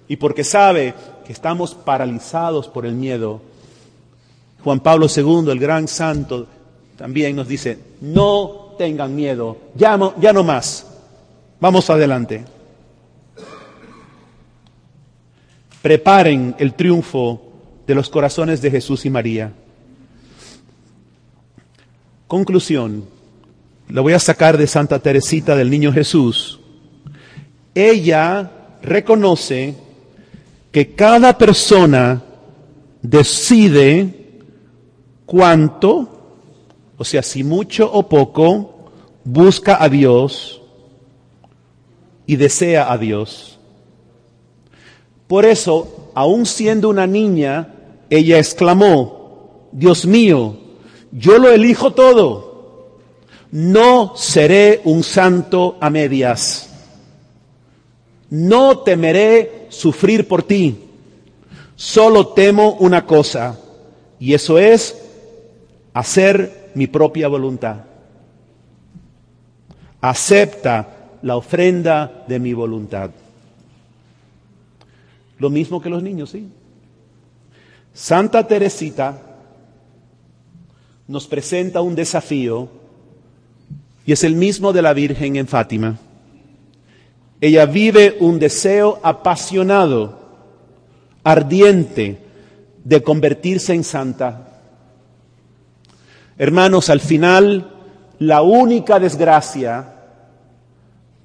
y 0.09 0.17
porque 0.17 0.43
sabe 0.43 0.95
que 1.27 1.35
estamos 1.35 1.75
paralizados 1.75 2.67
por 2.67 2.87
el 2.87 2.95
miedo. 2.95 3.43
Juan 4.65 4.81
Pablo 4.81 5.07
II, 5.15 5.51
el 5.51 5.59
gran 5.59 5.87
santo, 5.87 6.47
también 6.97 7.37
nos 7.37 7.47
dice, 7.47 7.79
no 8.01 8.75
tengan 8.79 9.15
miedo, 9.15 9.59
ya 9.75 9.99
ya 10.19 10.33
no 10.33 10.43
más, 10.43 10.87
vamos 11.61 11.91
adelante. 11.91 12.45
Preparen 15.83 16.55
el 16.59 16.75
triunfo 16.75 17.41
de 17.87 17.95
los 17.95 18.09
corazones 18.09 18.61
de 18.61 18.71
Jesús 18.71 19.07
y 19.07 19.11
María. 19.11 19.53
Conclusión, 22.27 23.05
lo 23.89 24.03
voy 24.03 24.13
a 24.13 24.19
sacar 24.19 24.57
de 24.57 24.67
Santa 24.67 24.99
Teresita 25.01 25.57
del 25.57 25.71
Niño 25.71 25.93
Jesús. 25.93 26.61
Ella 27.75 28.51
reconoce 28.83 29.75
que 30.71 30.95
cada 30.95 31.37
persona 31.37 32.23
decide 33.03 34.15
cuánto, 35.27 36.45
o 36.97 37.05
sea, 37.05 37.23
si 37.23 37.43
mucho 37.43 37.91
o 37.91 38.09
poco, 38.09 38.91
busca 39.25 39.83
a 39.83 39.89
Dios 39.89 40.60
y 42.31 42.37
desea 42.37 42.93
a 42.93 42.97
Dios. 42.97 43.59
Por 45.27 45.45
eso, 45.45 46.13
aun 46.15 46.47
siendo 46.47 46.89
una 46.89 47.05
niña, 47.05 47.75
ella 48.09 48.39
exclamó, 48.39 49.67
Dios 49.73 50.07
mío, 50.07 50.57
yo 51.11 51.39
lo 51.39 51.51
elijo 51.51 51.93
todo, 51.93 53.01
no 53.51 54.13
seré 54.15 54.81
un 54.85 55.03
santo 55.03 55.77
a 55.81 55.91
medias, 55.91 56.71
no 58.31 58.79
temeré 58.79 59.67
sufrir 59.71 60.29
por 60.29 60.45
ti, 60.45 60.85
solo 61.75 62.29
temo 62.29 62.75
una 62.75 63.07
cosa, 63.07 63.59
y 64.21 64.35
eso 64.35 64.57
es 64.57 64.97
hacer 65.95 66.71
mi 66.77 66.87
propia 66.87 67.27
voluntad. 67.27 67.79
Acepta 70.01 71.00
la 71.23 71.37
ofrenda 71.37 72.25
de 72.27 72.39
mi 72.39 72.53
voluntad. 72.53 73.11
Lo 75.39 75.51
mismo 75.51 75.81
que 75.81 75.91
los 75.91 76.03
niños, 76.03 76.31
sí. 76.31 76.49
Santa 77.93 78.47
Teresita 78.47 79.21
nos 81.09 81.27
presenta 81.27 81.81
un 81.81 81.95
desafío 81.95 82.69
y 84.07 84.13
es 84.13 84.25
el 84.25 84.35
mismo 84.35 84.73
de 84.73 84.83
la 84.83 84.93
Virgen 84.93 85.37
en 85.37 85.47
Fátima. 85.47 85.99
Ella 87.41 87.67
vive 87.67 88.17
un 88.21 88.39
deseo 88.39 89.01
apasionado, 89.03 90.21
ardiente, 91.25 92.19
de 92.85 93.03
convertirse 93.03 93.75
en 93.75 93.85
santa. 93.85 94.63
Hermanos, 96.39 96.91
al 96.91 97.01
final, 97.01 97.75
la 98.19 98.43
única 98.43 98.99
desgracia 98.99 100.00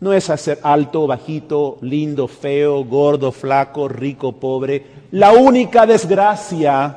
no 0.05 0.13
es 0.13 0.29
hacer 0.29 0.59
alto, 0.61 1.07
bajito, 1.07 1.79
lindo, 1.81 2.27
feo, 2.27 2.85
gordo, 2.85 3.31
flaco, 3.31 3.87
rico, 3.87 4.33
pobre. 4.33 4.85
La 5.09 5.31
única 5.31 5.87
desgracia 5.87 6.95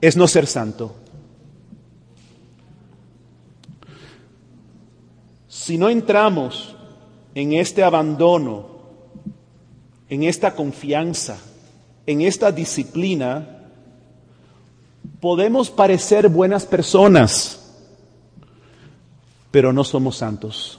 es 0.00 0.16
no 0.16 0.28
ser 0.28 0.46
santo. 0.46 0.94
Si 5.48 5.76
no 5.76 5.88
entramos 5.88 6.76
en 7.34 7.54
este 7.54 7.82
abandono, 7.82 8.66
en 10.08 10.22
esta 10.22 10.54
confianza, 10.54 11.38
en 12.06 12.20
esta 12.20 12.52
disciplina, 12.52 13.64
podemos 15.18 15.70
parecer 15.70 16.28
buenas 16.28 16.66
personas, 16.66 17.60
pero 19.50 19.72
no 19.72 19.82
somos 19.82 20.18
santos. 20.18 20.78